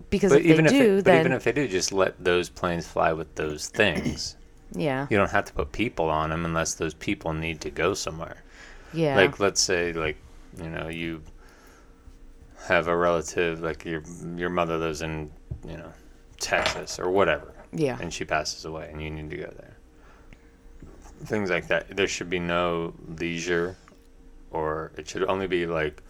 [0.10, 1.92] Because but if even they if do, it, but then even if they do, just
[1.92, 4.36] let those planes fly with those things.
[4.74, 7.94] yeah, you don't have to put people on them unless those people need to go
[7.94, 8.44] somewhere.
[8.94, 10.18] yeah, Like let's say like
[10.62, 11.22] you know you
[12.68, 14.04] have a relative like your
[14.36, 15.32] your mother lives in
[15.68, 15.92] you know
[16.40, 19.78] Texas or whatever yeah, and she passes away and you need to go there.
[21.26, 21.96] Things like that.
[21.96, 23.76] There should be no leisure
[24.52, 26.02] or it should only be like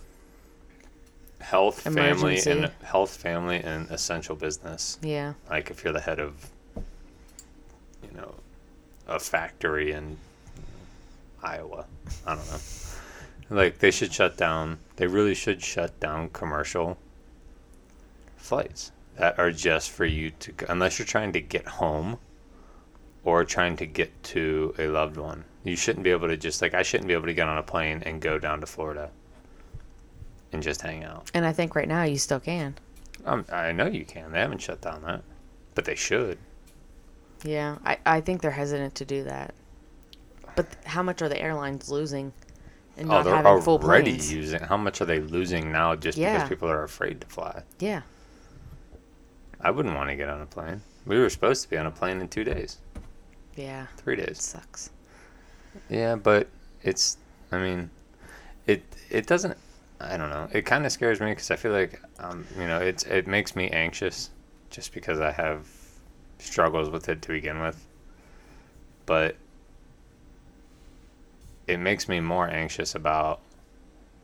[1.40, 4.98] health, family and health, family and essential business.
[5.02, 8.36] yeah, Like if you're the head of you know
[9.08, 10.18] a factory in
[11.44, 11.86] Iowa.
[12.26, 12.60] I don't know.
[13.50, 16.98] Like they should shut down they really should shut down commercial
[18.36, 22.18] flights that are just for you to unless you're trying to get home
[23.24, 25.44] or trying to get to a loved one.
[25.64, 27.64] You shouldn't be able to just like I shouldn't be able to get on a
[27.64, 29.12] plane and go down to Florida
[30.62, 31.30] just hang out.
[31.34, 32.76] and I think right now you still can.
[33.26, 34.32] Um, I know you can.
[34.32, 35.22] They haven't shut down that,
[35.76, 36.38] but they should.
[37.44, 39.54] Yeah, I I think they're hesitant to do that.
[40.56, 42.34] But how much are the airlines losing?
[42.98, 44.34] And Oh, not they're having full already planes?
[44.34, 44.60] using.
[44.62, 46.34] How much are they losing now just Yeah.
[46.34, 47.62] because people are afraid to fly?
[47.80, 48.02] Yeah,
[49.62, 50.82] I wouldn't want to get on a plane.
[51.06, 52.78] We were supposed to be on a plane in two days,
[53.56, 54.42] yeah, three days.
[54.42, 54.90] sucks.
[55.90, 56.48] Yeah, but
[56.84, 57.18] it's.
[57.52, 57.90] I mean,
[58.66, 59.58] it it doesn't.
[60.00, 60.48] I don't know.
[60.52, 63.56] It kind of scares me because I feel like um, you know it's it makes
[63.56, 64.30] me anxious
[64.70, 65.68] just because I have
[66.40, 67.86] struggles with it to begin with.
[69.06, 69.36] But
[71.66, 73.40] it makes me more anxious about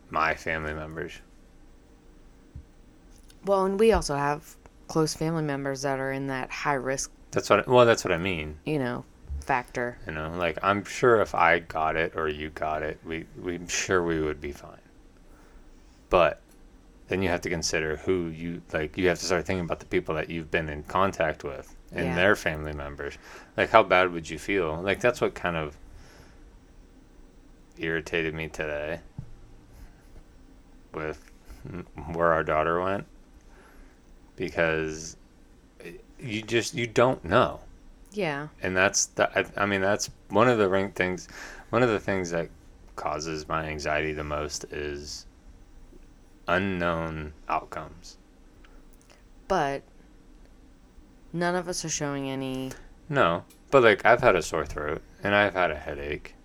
[0.09, 1.13] my family members.
[3.45, 4.55] Well, and we also have
[4.87, 7.67] close family members that are in that high risk, That's what.
[7.67, 8.57] Well, that's what I mean.
[8.65, 9.03] you know,
[9.41, 9.97] factor.
[10.05, 13.59] You know, like I'm sure if I got it or you got it, we we
[13.67, 14.77] sure we would be fine.
[16.13, 16.41] But
[17.07, 18.95] then you have to consider who you like.
[18.99, 22.09] You have to start thinking about the people that you've been in contact with and
[22.09, 22.15] Yeah.
[22.15, 23.17] their family members.
[23.57, 24.79] Like, how bad would you feel?
[24.79, 25.75] Like, that's what kind of
[27.79, 28.99] irritated me today
[30.93, 31.31] with
[32.11, 33.07] where our daughter went
[34.35, 35.17] because
[36.19, 37.61] you just you don't know
[38.11, 41.27] Yeah, and that's the I, I mean that's one of the things
[41.71, 42.49] one of the things that
[42.95, 45.25] causes my anxiety the most is
[46.47, 48.17] unknown outcomes
[49.47, 49.81] but
[51.31, 52.71] none of us are showing any.
[53.09, 56.35] no but like i've had a sore throat and i've had a headache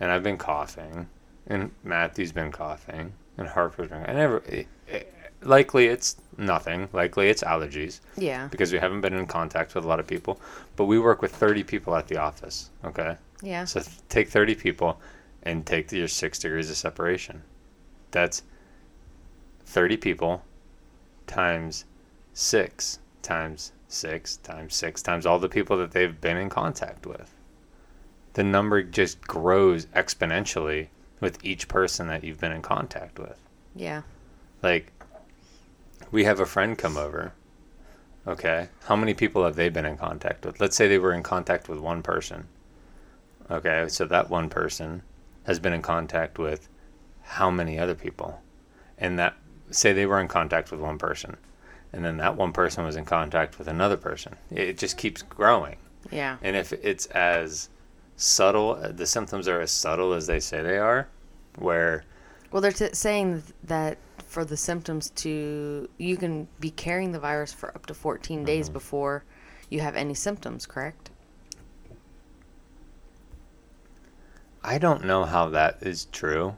[0.00, 1.08] and i've been coughing
[1.46, 5.12] and matthew's been coughing and harper's been i never it, it,
[5.42, 9.88] likely it's nothing likely it's allergies Yeah, because we haven't been in contact with a
[9.88, 10.40] lot of people
[10.76, 14.98] but we work with 30 people at the office okay yeah, So take 30 people
[15.42, 17.42] and take your six degrees of separation.
[18.10, 18.42] That's
[19.66, 20.42] 30 people
[21.26, 21.84] times
[22.32, 27.34] six times six times six times all the people that they've been in contact with.
[28.34, 30.88] The number just grows exponentially
[31.20, 33.40] with each person that you've been in contact with.
[33.74, 34.02] yeah,
[34.62, 34.92] Like,
[36.10, 37.32] we have a friend come over.
[38.26, 38.68] Okay.
[38.84, 40.60] How many people have they been in contact with?
[40.60, 42.46] Let's say they were in contact with one person.
[43.50, 43.86] Okay.
[43.88, 45.02] So that one person
[45.44, 46.68] has been in contact with
[47.22, 48.40] how many other people?
[48.98, 49.34] And that,
[49.70, 51.36] say they were in contact with one person.
[51.92, 54.36] And then that one person was in contact with another person.
[54.50, 55.76] It just keeps growing.
[56.10, 57.68] yeah, And if it's as
[58.16, 61.08] subtle, the symptoms are as subtle as they say they are,
[61.58, 62.04] where
[62.50, 67.52] Well, they're t- saying that for the symptoms to, you can be carrying the virus
[67.52, 68.44] for up to 14 Mm-hmm.
[68.46, 69.24] days before
[69.70, 71.10] you have any symptoms, correct?
[74.62, 76.56] I don't know how that is true.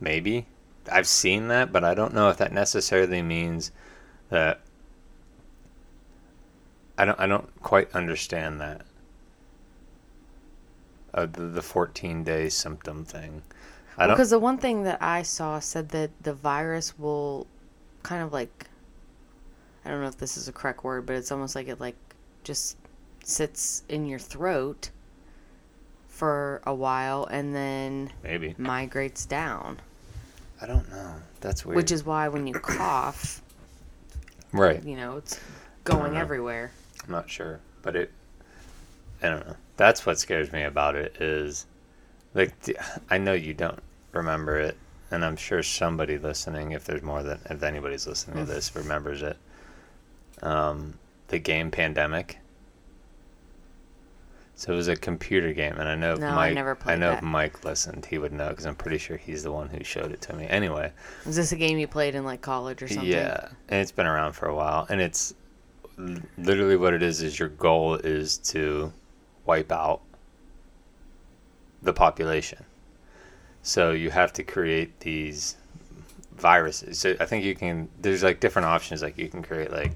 [0.00, 0.46] Maybe.
[0.90, 3.72] I've seen that, but I don't know if that necessarily means
[4.30, 4.60] that
[6.96, 8.82] I don't I don't quite understand that.
[11.12, 13.42] Uh, the, the 14 day symptom thing.
[13.96, 17.46] I don't Because the one thing that I saw said that the virus will
[18.02, 18.66] kind of like,
[19.84, 21.94] I don't know if this is a correct word, but it's almost like it like
[22.42, 22.76] just
[23.22, 24.90] sits in your throat
[26.08, 28.54] for a while and then Maybe.
[28.58, 29.80] migrates down.
[30.64, 31.14] I don't know.
[31.42, 31.76] That's weird.
[31.76, 33.42] Which is why when you cough,
[34.50, 34.82] right.
[34.82, 35.38] you know, it's
[35.84, 36.72] going everywhere.
[37.04, 38.10] I'm not sure, but it.
[39.22, 39.56] I don't know.
[39.76, 41.66] That's what scares me about it is,
[42.32, 42.54] like,
[43.10, 43.80] I know you don't
[44.12, 44.78] remember it,
[45.10, 49.20] and I'm sure somebody listening, if there's more than if anybody's listening to this, remembers
[49.20, 49.36] it.
[50.42, 50.94] Um,
[51.28, 52.38] the game Pandemic.
[54.56, 56.54] So it was a computer game, and I know if No, I Mike.
[56.54, 57.18] never played know that.
[57.18, 60.12] if Mike listened, he would know because I'm pretty sure he's the one who showed
[60.12, 60.46] it to me.
[60.48, 60.92] Anyway,
[61.26, 63.06] Was this a game you played in like college or something?
[63.06, 65.34] yeah, and it's been around for a while, and it's
[66.38, 67.20] literally what it is.
[67.20, 68.92] Is your goal is to
[69.44, 70.02] wipe out
[71.82, 72.64] the population.
[73.62, 75.56] So you have to create these
[76.36, 76.98] viruses.
[76.98, 77.88] So I think you can.
[78.00, 79.02] There's like different options.
[79.02, 79.92] Like you can create like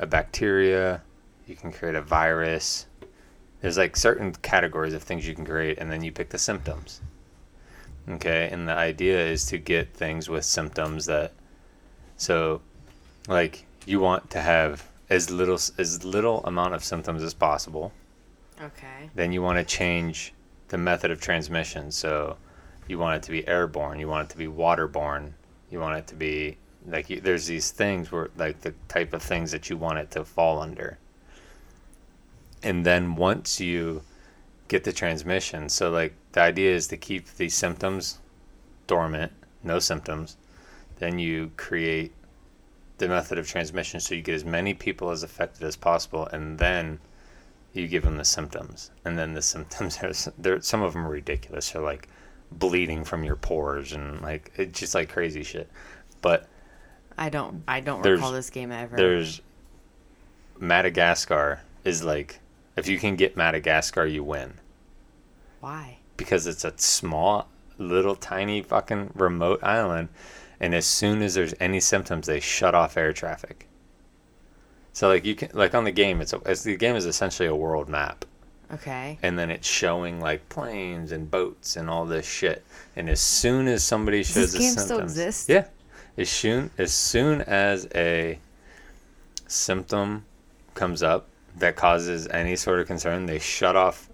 [0.00, 1.00] a bacteria,
[1.46, 2.86] you can create a virus.
[3.60, 7.00] There's like certain categories of things you can create, and then you pick the symptoms.
[8.08, 11.32] Okay, and the idea is to get things with symptoms that
[12.20, 12.60] so,
[13.28, 17.92] like you want to have as little as little amount of symptoms as possible.
[18.60, 19.08] Okay.
[19.14, 20.34] Then you want to change
[20.68, 21.90] the method of transmission.
[21.90, 22.36] So,
[22.88, 23.98] you want it to be airborne.
[23.98, 25.32] You want it to be waterborne.
[25.70, 29.22] You want it to be like you, there's these things where like the type of
[29.22, 30.98] things that you want it to fall under.
[32.62, 34.02] And then once you
[34.68, 38.18] get the transmission, so like the idea is to keep these symptoms
[38.86, 40.36] dormant, no symptoms.
[40.98, 42.12] Then you create
[42.98, 46.58] the method of transmission so you get as many people as affected as possible, and
[46.58, 46.98] then
[47.72, 48.90] you give them the symptoms.
[49.04, 51.70] And then the symptoms are they're some of them are ridiculous.
[51.70, 52.08] They're like
[52.52, 55.70] bleeding from your pores and like it's just like crazy shit.
[56.20, 56.48] But
[57.16, 57.62] I don't.
[57.66, 58.96] I don't recall this game ever.
[58.96, 59.40] there's
[60.58, 62.38] Madagascar is like
[62.80, 64.54] if you can get Madagascar, you win
[65.60, 65.98] Why?
[66.16, 70.08] because it's a small, little, tiny, fucking remote island,
[70.58, 73.66] and as soon as there's any symptoms, they shut off air traffic.
[74.92, 77.48] So like you can like on the game, it's, a, it's the game is essentially
[77.48, 78.24] a world map,
[78.74, 79.18] Okay.
[79.22, 82.64] and then it's showing like planes and boats and all this shit.
[82.96, 85.48] And as soon as somebody shows this the game symptoms, still exist?
[85.48, 85.64] yeah,
[86.18, 88.38] as soon as soon as a
[89.46, 90.24] symptom
[90.74, 94.08] comes up that causes any sort of concern, they shut off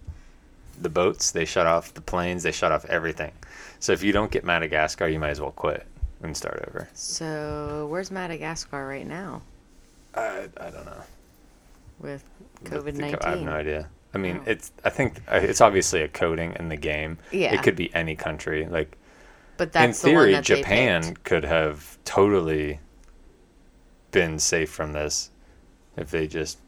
[0.80, 3.32] the boats, they shut off the planes, they shut off everything.
[3.78, 5.86] So if you don't get Madagascar, you might as well quit
[6.22, 6.88] and start over.
[6.94, 9.42] So where's Madagascar right now
[10.14, 11.02] I, I don't know.
[12.00, 12.24] with
[12.64, 13.88] COVID nineteen, I have no idea.
[14.14, 14.50] I mean, Oh.
[14.50, 14.72] it's.
[14.82, 17.18] I think uh, it's obviously a coding in the game.
[17.32, 17.52] Yeah.
[17.54, 18.66] It could be any country.
[18.66, 18.96] Like
[19.58, 22.80] But that's in the one theory, that Japan could have totally
[24.10, 25.30] been safe from this
[25.98, 26.58] if they just,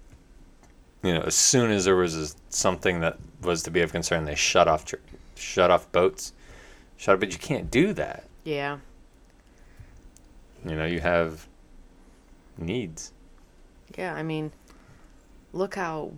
[1.02, 4.24] you know, as soon as there was a, something that was to be of concern,
[4.24, 4.96] they shut off, tr-
[5.36, 6.32] shut off boats,
[6.96, 7.20] shut.
[7.20, 8.24] But you can't do that.
[8.44, 8.78] Yeah.
[10.64, 11.46] You know, you have
[12.56, 13.12] needs.
[13.96, 14.14] Yeah.
[14.14, 14.50] I mean,
[15.52, 16.12] look how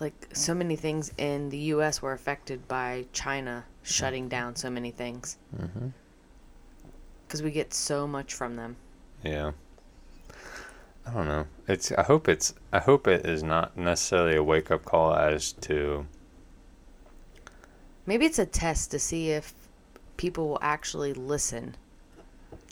[0.00, 2.00] like so many things in the U.S.
[2.00, 5.36] were affected by China shutting down so many things.
[5.56, 5.88] Mm-hmm.
[7.26, 8.76] Because we get so much from them.
[9.24, 9.52] Yeah.
[11.08, 11.46] I don't know.
[11.66, 11.90] It's.
[11.92, 12.54] I hope it's.
[12.72, 16.06] I hope it is not necessarily a wake up call as to.
[18.04, 19.54] Maybe it's a test to see if
[20.16, 21.76] people will actually listen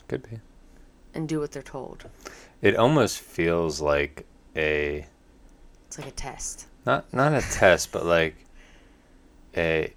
[0.07, 0.39] Could be.
[1.13, 2.05] and do what they're told.
[2.61, 5.05] It almost feels like a
[5.87, 6.67] It's like a test.
[6.85, 8.35] not not a test, but like
[9.55, 9.93] a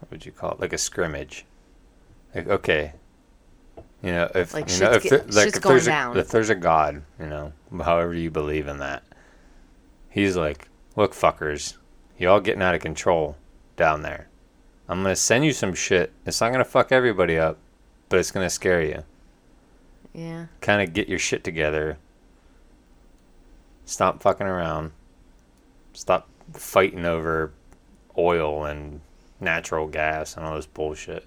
[0.00, 0.60] what would you call it?
[0.60, 1.44] Like a scrimmage.
[2.34, 2.92] Like okay,
[4.04, 6.28] you know if Like you know if get- there, like if there's going a, if
[6.28, 9.02] there's a God, you know, however you believe in that,
[10.10, 11.76] he's like, look, fuckers,
[12.18, 13.36] y'all getting out of control
[13.76, 14.28] down there.
[14.88, 16.12] I'm gonna send you some shit.
[16.26, 17.56] It's not gonna fuck everybody up,
[18.10, 19.04] but it's gonna scare you.
[20.12, 20.46] Yeah.
[20.60, 21.96] kind of get your shit together.
[23.86, 24.92] Stop fucking around.
[25.92, 27.52] Stop fighting over
[28.16, 29.00] oil and
[29.40, 31.26] natural gas and all this bullshit.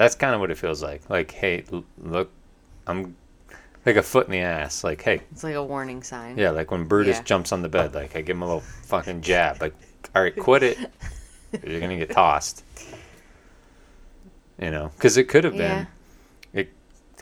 [0.00, 1.02] That's kind of what it feels like.
[1.10, 2.30] Like, hey, l- look,
[2.86, 3.16] I'm
[3.84, 4.82] like a foot in the ass.
[4.82, 6.38] Like, hey, It's like a warning sign.
[6.38, 7.22] yeah, like when Brutus Yeah.
[7.24, 9.60] jumps on the bed, like I give him a little fucking jab.
[9.60, 9.74] Like,
[10.16, 10.78] all right, quit it.
[11.66, 12.64] You're gonna get tossed.
[14.58, 15.84] You know, because it could have Yeah.
[16.54, 16.64] been.
[16.64, 16.72] It,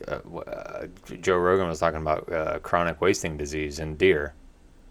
[0.06, 0.86] uh, uh,
[1.20, 4.34] Joe Rogan was talking about uh, chronic wasting disease in deer,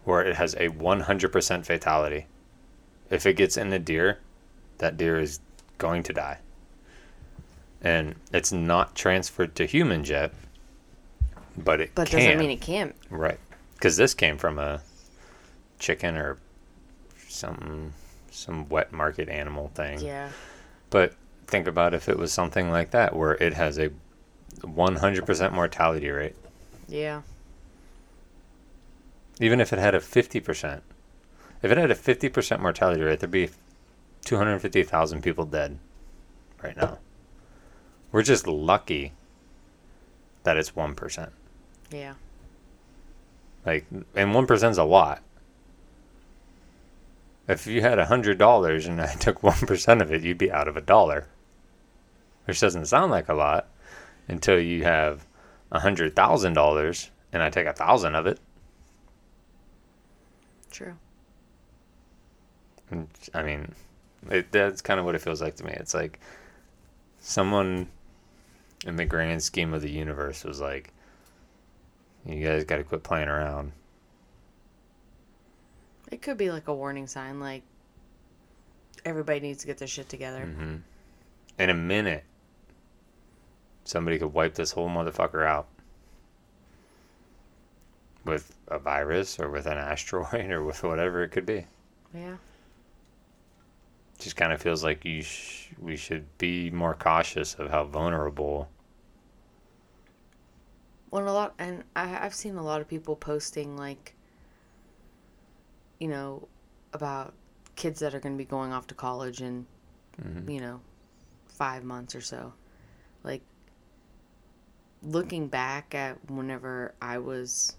[0.04, 2.26] where it has a 100% fatality.
[3.10, 4.20] If it gets in the deer,
[4.80, 5.40] that deer is
[5.78, 6.40] going to die.
[7.82, 10.34] And it's not transferred to humans yet,
[11.58, 12.20] but it But can.
[12.20, 12.96] doesn't mean it can't.
[13.10, 13.40] Right.
[13.74, 14.82] Because this came from a
[15.80, 16.38] chicken or
[17.28, 17.94] something
[18.32, 20.00] some wet market animal thing.
[20.00, 20.30] Yeah.
[20.90, 21.14] But
[21.48, 23.90] think about if it was something like that where it has a
[24.62, 26.36] 100% mortality rate.
[26.88, 27.22] Yeah.
[29.40, 30.82] Even if it had a 50%.
[31.64, 33.50] If it had a 50% mortality rate, there'd be
[34.26, 35.78] 250,000 people dead
[36.64, 37.00] right now.
[38.12, 39.14] We're just lucky
[40.44, 41.30] that it's 1%.
[41.92, 42.14] Yeah.
[43.66, 43.86] Like,
[44.16, 45.22] and 1% is a lot.
[47.48, 50.82] If you had $100 and I took 1% of it, you'd be out of a
[50.82, 51.28] dollar.
[52.46, 53.68] Which doesn't sound like a lot
[54.28, 55.26] until you have
[55.74, 58.40] $100,000 and I take a thousand of it.
[60.72, 60.94] True.
[63.34, 63.74] I mean,
[64.30, 65.74] it, that's kind of what it feels like to me.
[65.74, 66.20] It's like
[67.20, 67.90] someone
[68.88, 70.94] in the grand scheme of the universe was like,
[72.26, 73.74] you guys got to quit playing around.
[76.10, 77.64] It could be like a warning sign, like
[79.06, 80.46] everybody needs to get their shit together.
[80.46, 80.78] hmm
[81.60, 82.24] In a minute,
[83.84, 85.68] somebody could wipe this whole motherfucker out
[88.24, 91.66] with a virus or with an asteroid or with whatever it could be.
[92.14, 92.38] Yeah.
[94.20, 98.70] Just kind of feels like you sh- we should be more cautious of how vulnerable.
[101.10, 104.14] Well, a lot, and I, I've seen a lot of people posting like,
[106.00, 106.48] you know,
[106.94, 107.34] about
[107.76, 109.66] kids that are going to be going off to college in,
[110.22, 110.50] Mhm.
[110.50, 110.82] you know,
[111.48, 112.54] five months or so.
[113.24, 113.42] Like,
[115.02, 117.78] looking back at whenever I was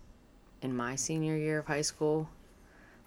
[0.63, 2.29] in my senior year of high school,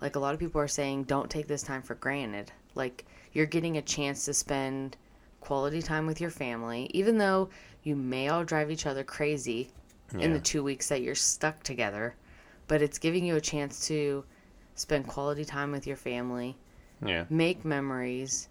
[0.02, 2.52] like a lot of people are saying, don't take this time for granted.
[2.76, 4.98] Like, you're getting a chance to spend
[5.40, 7.50] quality time with your family, even though
[7.84, 9.72] you may all drive each other crazy
[10.20, 12.16] in the two weeks that you're stuck together,
[12.68, 14.24] but it's giving you a chance to
[14.76, 16.58] spend quality time with your family,
[17.06, 17.26] Yeah.
[17.30, 18.50] make memories.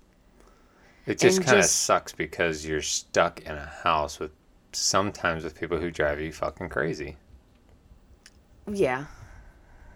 [1.06, 4.32] It just kind of sucks because you're stuck in a house with
[4.72, 7.16] sometimes with people who drive you fucking crazy.
[8.70, 9.06] Yeah.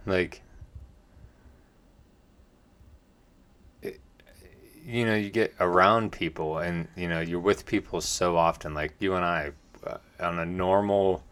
[0.06, 0.42] Like,
[3.82, 4.00] it,
[4.84, 8.74] you know, you get around people and, you know, you're with people so often.
[8.74, 9.52] Like you and I,
[9.86, 11.22] uh, on a normal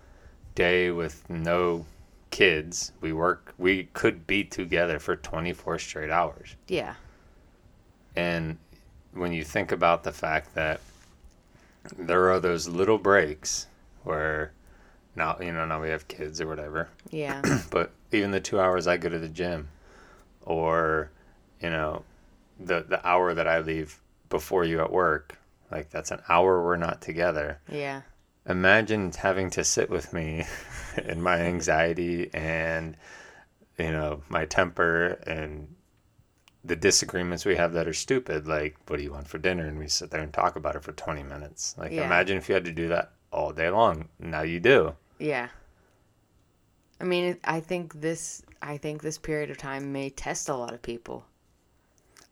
[0.54, 1.86] day with no
[2.30, 6.56] kids, we work, we could be together for 24 straight hours.
[6.68, 6.94] Yeah.
[8.16, 8.58] And
[9.12, 10.80] when you think about the fact that
[11.98, 13.66] there are those little breaks
[14.04, 14.52] where
[15.16, 17.42] now, you know, now we have kids or whatever, Yeah.
[17.70, 19.68] but even the two hours I go to the gym
[20.42, 21.10] or,
[21.60, 22.02] you know,
[22.58, 24.00] the, the hour that I leave
[24.30, 25.38] before you at work,
[25.70, 27.58] like that's an hour we're not together.
[27.70, 28.02] yeah.
[28.46, 30.44] Imagine having to sit with me
[30.96, 32.96] and my anxiety and,
[33.78, 35.74] you know, my temper and
[36.64, 39.78] the disagreements we have that are stupid, like what do you want for dinner, and
[39.78, 41.74] we sit there and talk about it for twenty minutes.
[41.76, 42.04] Like Yeah.
[42.04, 44.08] imagine if you had to do that all day long.
[44.20, 44.94] Now you do.
[45.18, 45.48] Yeah.
[47.00, 50.72] I mean, I think this I think this period of time may test a lot
[50.72, 51.24] of people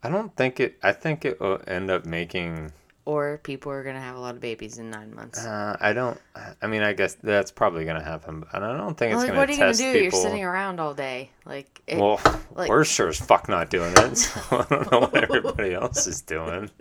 [0.03, 0.79] I don't think it.
[0.83, 2.73] I think it will end up making.
[3.05, 5.45] Or people are going to have a lot of babies in 9 months.
[5.45, 6.21] Uh, I don't.
[6.63, 9.41] I mean, I guess that's probably gonna happen, and I don't think it's like gonna
[9.41, 9.93] what are you going to test do?
[9.93, 10.19] people.
[10.21, 11.31] You're sitting around all day.
[11.45, 12.21] Like it, well,
[12.55, 14.17] like- we're sure as fuck not doing it.
[14.17, 16.71] So I don't know what everybody else is doing.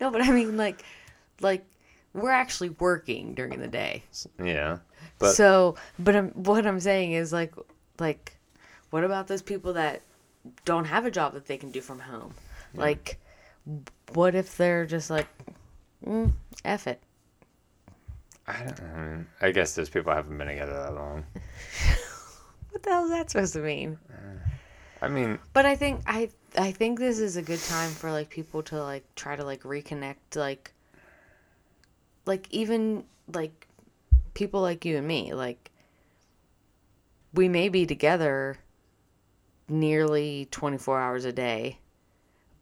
[0.00, 0.84] No, but I mean like
[1.40, 1.64] like
[2.12, 4.02] we're actually working during the day.
[4.42, 4.78] Yeah,
[5.18, 7.54] but so, but I'm, what I'm saying is like,
[7.98, 8.36] like,
[8.90, 10.02] what about those people that
[10.64, 12.34] don't have a job that they can do from home?
[12.74, 13.18] Like,
[14.12, 15.26] what if they're just like,
[16.04, 16.32] mm,
[16.64, 17.00] F it.
[18.46, 18.80] I don't.
[18.80, 21.24] I, mean, I guess those people haven't been together that long.
[22.76, 23.98] What the hell is that supposed to mean?
[25.00, 28.28] I mean, But I think I I think this is a good time for like
[28.28, 30.74] people to like try to like reconnect like
[32.26, 33.66] like even like
[34.34, 35.70] people like you and me like
[37.32, 38.58] we may be together
[39.70, 41.78] nearly 24 hours a day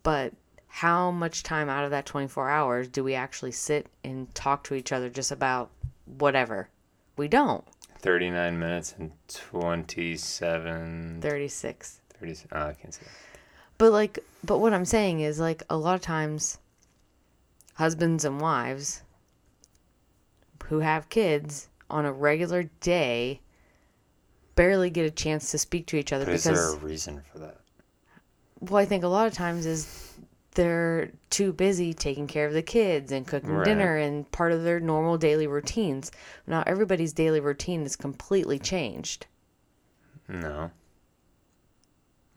[0.05, 0.33] but
[0.75, 4.75] how much time out of that 24 hours do we actually sit and talk to
[4.75, 5.70] each other just about
[6.18, 6.68] whatever
[7.16, 7.64] we don't
[8.01, 11.20] 39 minutes and 27.
[11.22, 12.37] 36 30.
[12.51, 13.07] Oh, I can't see.
[13.79, 16.59] But like, but what I'm saying is like a lot of times,
[17.75, 19.03] husbands and wives
[20.64, 23.41] who have kids on a regular day
[24.57, 27.39] barely get a chance to speak to each other But is there a reason for
[27.39, 27.61] that?
[28.61, 30.04] well, I think a lot of times is
[30.55, 33.65] they're too busy taking care of the kids and cooking Right.
[33.65, 36.11] dinner and part of their normal daily routines.
[36.47, 39.27] Now everybody's daily routine is completely changed,
[40.29, 40.71] No.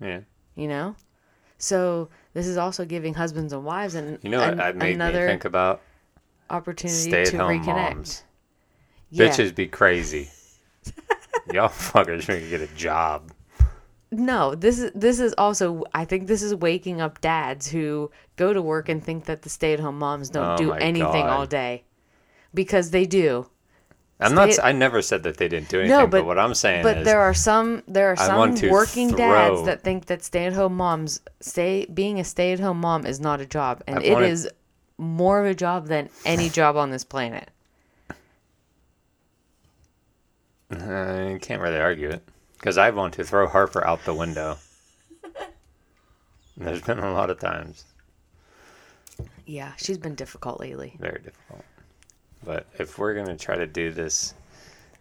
[0.01, 0.21] Yeah.
[0.55, 0.95] you know?
[1.59, 4.93] So this is also giving husbands and wives and You know what an- made me
[4.93, 5.81] another think about?
[6.49, 7.95] opportunity Stay at to home reconnect.
[7.95, 8.23] moms.
[9.09, 9.27] Yeah.
[9.29, 10.29] Bitches be crazy.
[11.53, 13.31] Y'all fuckers need to get a job.
[14.11, 18.53] No, this is this is also I think this is waking up dads who go
[18.53, 21.29] to work and think that the stay-at-home moms don't Oh do anything God.
[21.29, 21.83] all day.
[22.53, 23.49] Because they do.
[24.19, 24.45] I'm not.
[24.53, 25.95] Stay- s- I never said that they didn't do anything.
[25.97, 29.09] No, but, but what I'm saying But is, there are some there are some working
[29.09, 33.45] throw- dads that think that stay-at-home moms stay being a stay-at-home mom is not a
[33.45, 34.49] job and I've it wanted- is
[34.97, 37.49] more of a job than any job on this planet.
[40.71, 42.23] you can't really argue it
[42.57, 44.57] because I want to throw Harper out the window.
[46.57, 47.85] There's been a lot of times.
[49.45, 50.95] Yeah, she's been difficult lately.
[50.99, 51.63] Very difficult.
[52.43, 54.33] But if we're gonna try to do this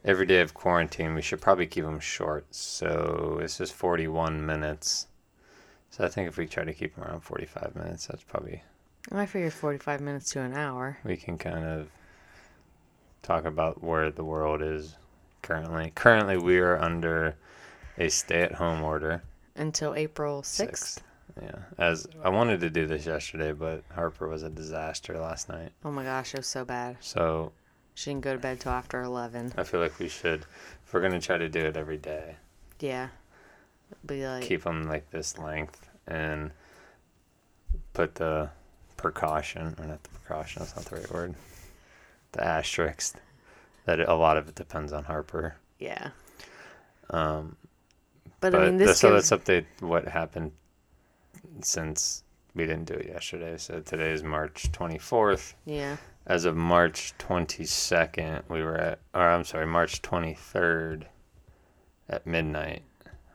[0.05, 2.47] every day of quarantine, we should probably keep them short.
[2.55, 5.09] So this is 41 minutes.
[5.91, 8.63] So I think if we try to keep them around 45 minutes, that's probably
[9.13, 10.99] I figure 45 minutes to an hour.
[11.05, 11.89] we can kind of
[13.23, 14.97] talk about where the world is
[15.43, 15.93] currently.
[15.95, 17.37] Currently, we are under
[17.99, 19.23] a stay-at-home order.
[19.57, 20.45] Until April 6th.
[20.47, 21.03] Sixth.
[21.43, 25.71] Yeah, as I wanted to do this yesterday, but Harper was a disaster last night.
[25.85, 26.97] Oh my gosh, it was so bad.
[27.01, 27.53] So
[27.95, 29.53] She didn't go to bed till after 11.
[29.59, 30.47] I feel like we should,
[30.87, 32.37] if we're gonna try to do it every day,
[32.81, 33.09] Yeah.
[34.05, 36.51] Be like, keep them like this length and
[37.93, 38.51] put the
[38.97, 41.35] precaution, or not the precaution, that's not the right word,
[42.33, 43.17] the asterisk,
[43.85, 45.57] that a lot of it depends on Harper.
[45.79, 46.11] yeah.
[47.11, 47.57] Um,
[48.41, 50.53] But, but I mean, this so gives, let's update what happened
[51.63, 52.23] since
[52.55, 53.57] we didn't do it yesterday.
[53.59, 55.55] So today is March 24th.
[55.65, 55.97] yeah.
[56.27, 61.05] As of March 22nd, we were at, or I'm sorry, March 23rd
[62.09, 62.83] at midnight,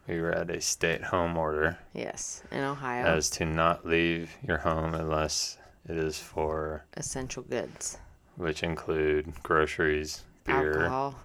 [0.07, 3.05] we were at a stay at home order Yes, in Ohio.
[3.05, 7.97] as to not leave your home unless it is for, essential goods.
[8.35, 11.15] which include groceries, beer, Alcohol.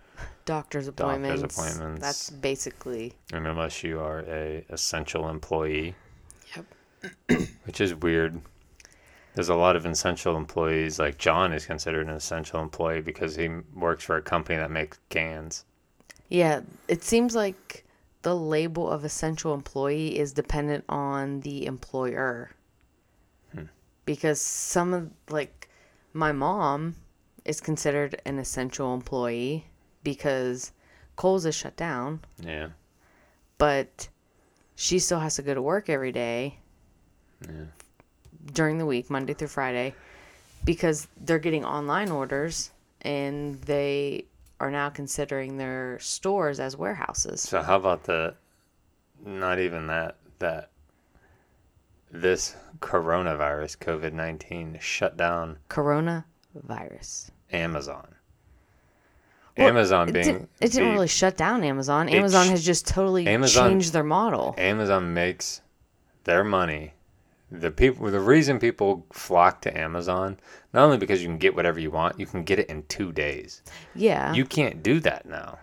[0.45, 1.43] Doctor's appointments.
[1.43, 2.01] appointments.
[2.01, 5.95] That's basically and unless you are a essential employee.
[6.55, 7.49] Yep.
[7.64, 8.41] which is weird.
[9.35, 10.99] There's a lot of essential employees.
[10.99, 14.99] Like John is considered an essential employee because he works for a company that makes
[15.11, 15.64] cans.
[16.29, 17.85] Yeah, it seems like
[18.23, 22.51] the label of essential employee is dependent on the employer.
[23.53, 23.64] Hmm.
[24.05, 25.69] Because some of like
[26.12, 26.97] my mom
[27.45, 29.67] is considered an essential employee
[30.07, 30.71] because
[31.17, 32.69] Kohl's is shut down, Yeah.
[33.59, 34.09] but
[34.77, 36.61] she still has to go to work every day
[38.53, 39.95] during the week, Monday through Friday,
[40.65, 42.71] because they're getting online orders
[43.03, 44.27] and they
[44.61, 47.41] are now considering their stores as warehouses.
[47.41, 48.35] So how about the
[49.25, 50.71] not even that that
[52.13, 57.31] this coronavirus COVID nineteen shut down Coronavirus.
[57.51, 58.15] Amazon.
[59.57, 62.09] Well, Amazon It being didn't, it didn't the- really shut down Amazon.
[62.09, 64.55] Amazon sh- has just totally Amazon- changed their model.
[64.59, 65.63] Amazon makes
[66.25, 66.93] their money.
[67.51, 70.39] The people, the reason people flock to Amazon,
[70.73, 73.13] not only because you can get whatever you want, you can get it in two
[73.13, 73.63] days.
[73.95, 74.33] Yeah.
[74.35, 75.59] You can't do that now.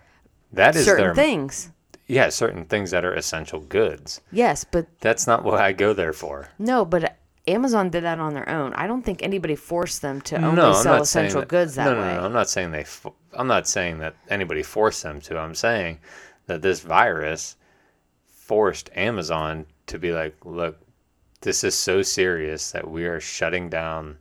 [0.52, 1.70] That is certain their things.
[2.06, 4.22] yeah, certain things that are essential goods.
[4.32, 6.48] Yes, but That's not what I go there for.
[6.58, 7.16] no, but
[7.46, 8.72] Amazon did that on their own.
[8.74, 11.94] I don't think anybody forced them to only no, sell essential that, goods that no,
[11.94, 12.14] no, way.
[12.14, 12.86] No, I'm not saying they.
[13.32, 15.38] I'm not saying that anybody forced them to.
[15.38, 15.98] I'm saying
[16.46, 17.56] that this virus
[18.26, 20.78] forced Amazon to be like, look,
[21.42, 24.18] this is so serious that we are shutting down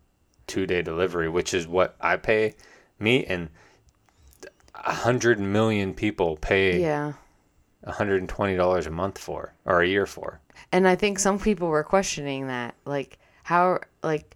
[0.47, 2.55] two day delivery, which is what I pay.
[2.99, 3.49] Me and
[4.75, 7.13] a hundred million people pay Yeah.
[7.87, 10.39] $120 a month for or a year for.
[10.71, 12.75] And I think some people were questioning that.
[12.85, 14.35] Like, how, like,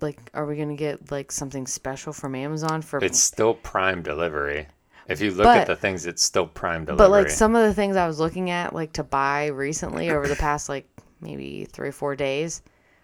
[0.00, 2.98] like, are we going to get, like, something special from Amazon for.
[3.02, 4.66] It's still prime delivery.
[5.08, 7.04] If you look But- at the things, it's still prime delivery.
[7.06, 10.26] But like some of the things I was looking at, like to buy recently over
[10.26, 10.84] the past like
[11.20, 12.60] maybe three or four days,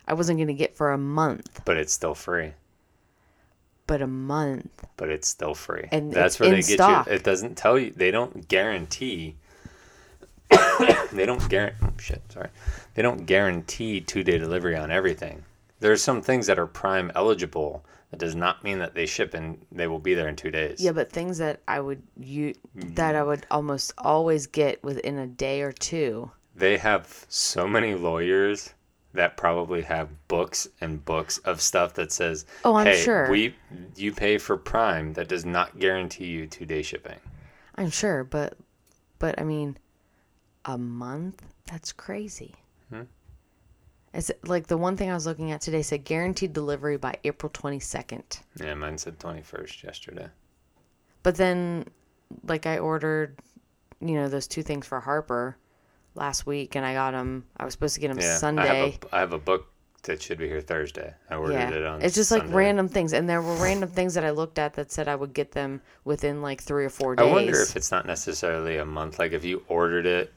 [0.09, 1.61] I wasn't gonna get for a month.
[1.65, 2.55] but it's still free.
[3.87, 4.85] But a month.
[4.97, 5.89] But it's still free.
[5.93, 7.07] And that's where they get stock.
[7.07, 7.13] you.
[7.13, 7.93] It doesn't tell you.
[7.95, 9.37] They don't guarantee.
[11.13, 11.77] they don't guarantee.
[11.83, 12.23] Oh, shit.
[12.31, 12.49] Sorry.
[12.95, 15.45] They don't guarantee two day delivery on everything.
[15.81, 17.85] There are some things that are prime eligible.
[18.11, 20.81] That does not mean that they ship and they will be there in two days.
[20.81, 25.27] Yeah, but things that I would you that I would almost always get within a
[25.27, 26.31] day or two.
[26.55, 28.75] They have so many lawyers
[29.15, 33.31] that probably have books and books of stuff that says, Oh, I'm hey, sure.
[33.31, 33.55] we
[33.97, 37.19] you pay for Prime that does not guarantee you two day shipping."
[37.77, 38.59] I'm sure, but
[39.19, 39.79] but I mean,
[40.65, 41.43] a month?
[41.67, 42.55] That's crazy.
[42.91, 43.03] Hmm?
[44.15, 47.51] It's like the one thing I was looking at today said guaranteed delivery by April
[47.51, 48.41] 22nd.
[48.61, 50.29] Yeah, mine said 21st yesterday.
[51.23, 51.87] But then,
[52.45, 53.39] like, I ordered,
[54.01, 55.57] you know, those two things for Harper
[56.15, 57.47] last week, and I got them.
[57.57, 59.67] I was supposed to get them Yeah, I have, a, I have a book
[60.03, 61.15] that should be here Thursday.
[61.31, 62.03] I ordered yeah, it on.
[62.03, 62.57] it's just like Sunday.
[62.57, 65.33] random things, and there were random things that I looked at that said I would
[65.33, 67.27] get them within like three or four days.
[67.27, 69.19] I wonder if it's not necessarily a month.
[69.19, 70.33] Like if you ordered it,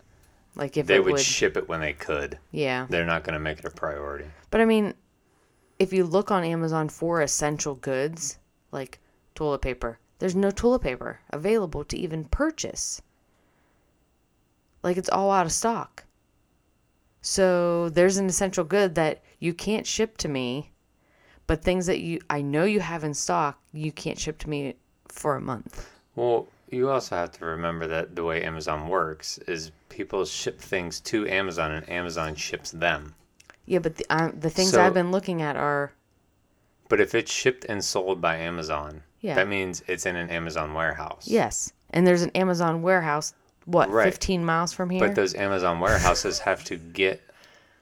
[0.55, 2.37] like if they would, would, ship it when they could.
[2.51, 2.87] yeah.
[2.89, 4.25] They're not going to make it a priority.
[4.49, 4.93] But I mean,
[5.79, 8.39] if you look on Amazon for essential goods
[8.71, 8.99] like
[9.33, 13.01] toilet paper, there's no toilet paper available to even purchase.
[14.83, 16.05] Like it's all out of stock.
[17.21, 20.71] So there's an essential good that you can't ship to me,
[21.47, 24.75] but things that you I know you have in stock, you can't ship to me
[25.09, 25.89] for a month.
[26.15, 30.99] Well, you also have to remember that the way Amazon works is people ship things
[31.01, 33.13] to Amazon and Amazon ships them.
[33.65, 35.91] Yeah, but the, uh, the things So- I've been looking at are
[36.87, 39.33] But if it's shipped and sold by Amazon, Yeah.
[39.35, 41.27] that means it's in an Amazon warehouse.
[41.27, 43.33] yes, and there's an Amazon warehouse.
[43.65, 44.03] What, Right.
[44.05, 44.99] 15 miles from here?
[44.99, 47.21] But those Amazon warehouses have to get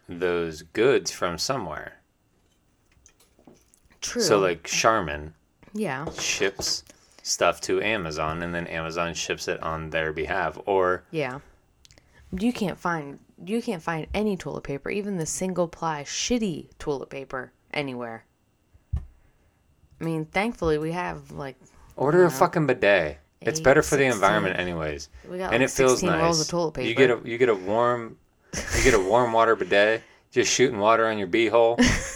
[0.07, 1.99] those goods from somewhere.
[4.01, 4.21] True.
[4.21, 5.33] So like Charmin
[5.73, 6.09] yeah.
[6.13, 6.83] ships
[7.23, 11.39] stuff to Amazon and then Amazon ships it on their behalf or Yeah.
[12.31, 17.09] You can't find you can't find any toilet paper, even the single ply shitty toilet
[17.09, 18.25] paper anywhere.
[18.95, 21.55] I mean, thankfully we have like
[21.95, 23.19] order a fucking bidet.
[23.41, 25.09] It's better for the environment anyways.
[25.29, 26.21] We got, and like, it feels nice.
[26.21, 28.17] rolls of toilet You get a you get a warm
[28.53, 31.77] you get a warm water bidet, just shooting water on your beehole.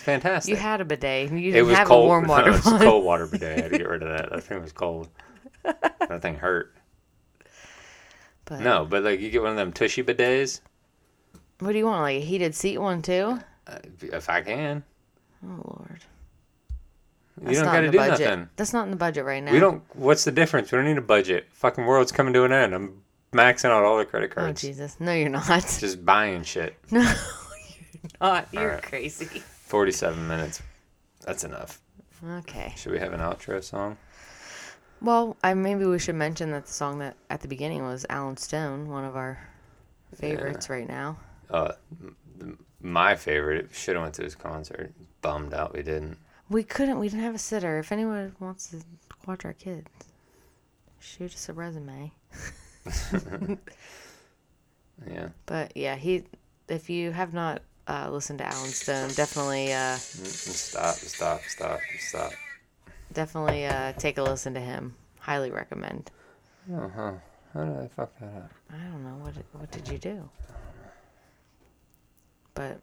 [0.00, 0.50] It's fantastic.
[0.50, 1.30] you had a bidet.
[1.30, 2.04] You it was cold.
[2.04, 2.80] a warm water no, it's one.
[2.80, 3.58] cold water bidet.
[3.58, 4.30] I had to get rid of that.
[4.30, 5.08] That thing was cold.
[5.62, 6.74] that thing hurt.
[8.46, 10.60] But No, but like you get one of them tushy bidets.
[11.58, 12.00] what do you want?
[12.00, 13.38] Like a heated seat one too?
[13.66, 14.82] Uh, if I can,
[15.44, 16.00] Oh lord.
[17.46, 18.20] you don't got to do budget.
[18.26, 18.48] nothing.
[18.56, 19.52] That's not in the budget right now.
[19.52, 19.82] We don't.
[19.94, 20.72] What's the difference?
[20.72, 21.46] We don't need a budget.
[21.52, 22.74] Fucking world's coming to an end.
[22.74, 24.64] I'm maxing out all the credit cards.
[24.64, 24.66] Oh.
[24.66, 24.96] Jesus.
[24.98, 25.46] No, you're not.
[25.78, 26.74] Just buying shit.
[26.90, 28.48] no, you're not.
[28.50, 28.82] You're right.
[28.82, 29.42] crazy.
[29.70, 30.60] Forty-seven minutes.
[31.24, 31.80] That's enough.
[32.28, 32.74] Okay.
[32.76, 33.96] Should we have an outro song?
[35.00, 38.36] Well, I maybe we should mention that the song that at the beginning was Allen
[38.36, 39.38] Stone, one of our
[40.16, 41.18] favorites right now.
[41.48, 41.70] Uh,
[42.80, 43.68] my favorite.
[43.72, 44.92] Should have went to his concert.
[45.22, 46.18] Bummed out we didn't.
[46.48, 46.98] We couldn't.
[46.98, 47.78] We didn't have a sitter.
[47.78, 48.78] If anyone wants to
[49.24, 49.88] watch our kids,
[50.98, 52.10] shoot us a resume.
[55.08, 55.28] Yeah.
[55.46, 56.24] But yeah, he.
[56.68, 60.94] If you have not uh, listened to Allen Stone, definitely, uh, Stop.
[60.96, 61.40] Stop.
[61.42, 61.80] Stop.
[61.98, 62.32] Stop.
[63.12, 64.94] definitely uh, take a listen to him.
[65.18, 66.10] Highly recommend.
[66.72, 67.12] Uh huh.
[67.54, 68.50] How did I fuck that up?
[68.72, 69.34] I don't know what.
[69.34, 70.28] did- What did you do?
[72.54, 72.78] But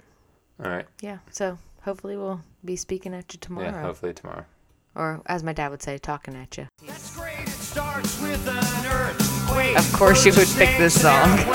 [0.64, 0.86] All right.
[1.02, 3.82] yeah, so hopefully we'll be speaking at you tomorrow, Yeah.
[3.82, 4.46] Hopefully tomorrow.
[4.96, 6.68] or as my dad would say, talking at you.
[6.86, 7.40] That's great.
[7.40, 9.78] It starts with an earthquake.
[9.78, 11.54] Of course you would pick this stay to their song.